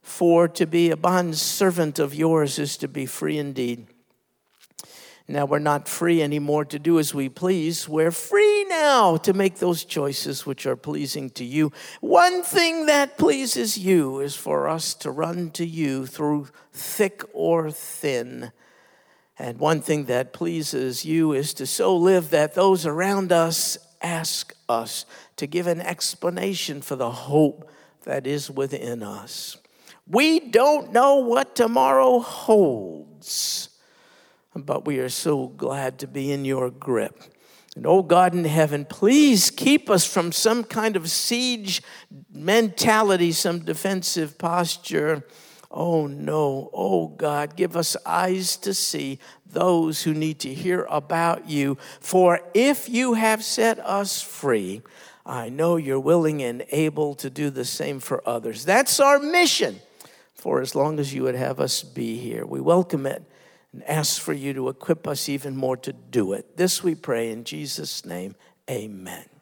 for 0.01 0.47
to 0.47 0.67
be 0.67 0.91
a 0.91 0.97
bond 0.97 1.35
servant 1.35 1.97
of 1.97 2.13
yours 2.13 2.59
is 2.59 2.77
to 2.77 2.87
be 2.87 3.07
free 3.07 3.39
indeed. 3.39 3.87
Now 5.27 5.45
we're 5.45 5.57
not 5.57 5.87
free 5.87 6.21
anymore 6.21 6.65
to 6.65 6.77
do 6.77 6.99
as 6.99 7.15
we 7.15 7.29
please. 7.29 7.89
We're 7.89 8.11
free 8.11 8.54
now 8.81 9.17
to 9.17 9.33
make 9.33 9.55
those 9.59 9.85
choices 9.85 10.45
which 10.45 10.65
are 10.65 10.75
pleasing 10.75 11.29
to 11.31 11.43
you. 11.43 11.71
One 12.01 12.43
thing 12.43 12.85
that 12.87 13.17
pleases 13.17 13.77
you 13.77 14.19
is 14.19 14.35
for 14.35 14.67
us 14.67 14.93
to 14.95 15.11
run 15.11 15.51
to 15.51 15.65
you 15.65 16.05
through 16.05 16.47
thick 16.73 17.23
or 17.33 17.71
thin. 17.71 18.51
And 19.37 19.59
one 19.59 19.81
thing 19.81 20.05
that 20.05 20.33
pleases 20.33 21.05
you 21.05 21.33
is 21.33 21.53
to 21.55 21.65
so 21.65 21.95
live 21.95 22.29
that 22.29 22.53
those 22.53 22.85
around 22.85 23.31
us 23.31 23.77
ask 24.01 24.53
us 24.69 25.05
to 25.37 25.47
give 25.47 25.67
an 25.67 25.81
explanation 25.81 26.81
for 26.81 26.95
the 26.95 27.11
hope 27.11 27.69
that 28.03 28.27
is 28.27 28.51
within 28.51 29.03
us. 29.03 29.57
We 30.07 30.39
don't 30.39 30.93
know 30.93 31.15
what 31.15 31.55
tomorrow 31.55 32.19
holds 32.19 33.69
but 34.55 34.85
we 34.85 34.99
are 34.99 35.09
so 35.09 35.47
glad 35.47 35.99
to 35.99 36.07
be 36.07 36.31
in 36.31 36.45
your 36.45 36.69
grip. 36.69 37.21
And 37.75 37.85
oh 37.85 38.03
God 38.03 38.33
in 38.33 38.45
heaven, 38.45 38.85
please 38.85 39.51
keep 39.51 39.89
us 39.89 40.05
from 40.05 40.31
some 40.31 40.63
kind 40.63 40.95
of 40.95 41.09
siege 41.09 41.81
mentality, 42.31 43.33
some 43.33 43.59
defensive 43.59 44.37
posture. 44.37 45.27
Oh 45.69 46.07
no, 46.07 46.69
oh 46.73 47.09
God, 47.09 47.57
give 47.57 47.75
us 47.75 47.97
eyes 48.05 48.55
to 48.57 48.73
see 48.73 49.19
those 49.45 50.03
who 50.03 50.13
need 50.13 50.39
to 50.39 50.53
hear 50.53 50.87
about 50.89 51.49
you. 51.49 51.77
For 51.99 52.39
if 52.53 52.87
you 52.87 53.15
have 53.15 53.43
set 53.43 53.79
us 53.79 54.21
free, 54.21 54.81
I 55.25 55.49
know 55.49 55.75
you're 55.75 55.99
willing 55.99 56.41
and 56.41 56.65
able 56.71 57.13
to 57.15 57.29
do 57.29 57.49
the 57.49 57.65
same 57.65 57.99
for 57.99 58.25
others. 58.27 58.63
That's 58.63 59.01
our 59.01 59.19
mission 59.19 59.81
for 60.33 60.61
as 60.61 60.75
long 60.75 60.97
as 60.97 61.13
you 61.13 61.23
would 61.23 61.35
have 61.35 61.59
us 61.59 61.83
be 61.83 62.17
here. 62.17 62.45
We 62.45 62.61
welcome 62.61 63.05
it 63.05 63.23
and 63.75 63.83
ask 63.89 64.21
for 64.21 64.31
you 64.31 64.53
to 64.53 64.69
equip 64.69 65.05
us 65.05 65.27
even 65.27 65.57
more 65.57 65.75
to 65.75 65.91
do 65.91 66.31
it. 66.31 66.55
This 66.55 66.81
we 66.81 66.95
pray 66.95 67.29
in 67.29 67.43
Jesus' 67.43 68.05
name. 68.05 68.35
Amen. 68.71 69.34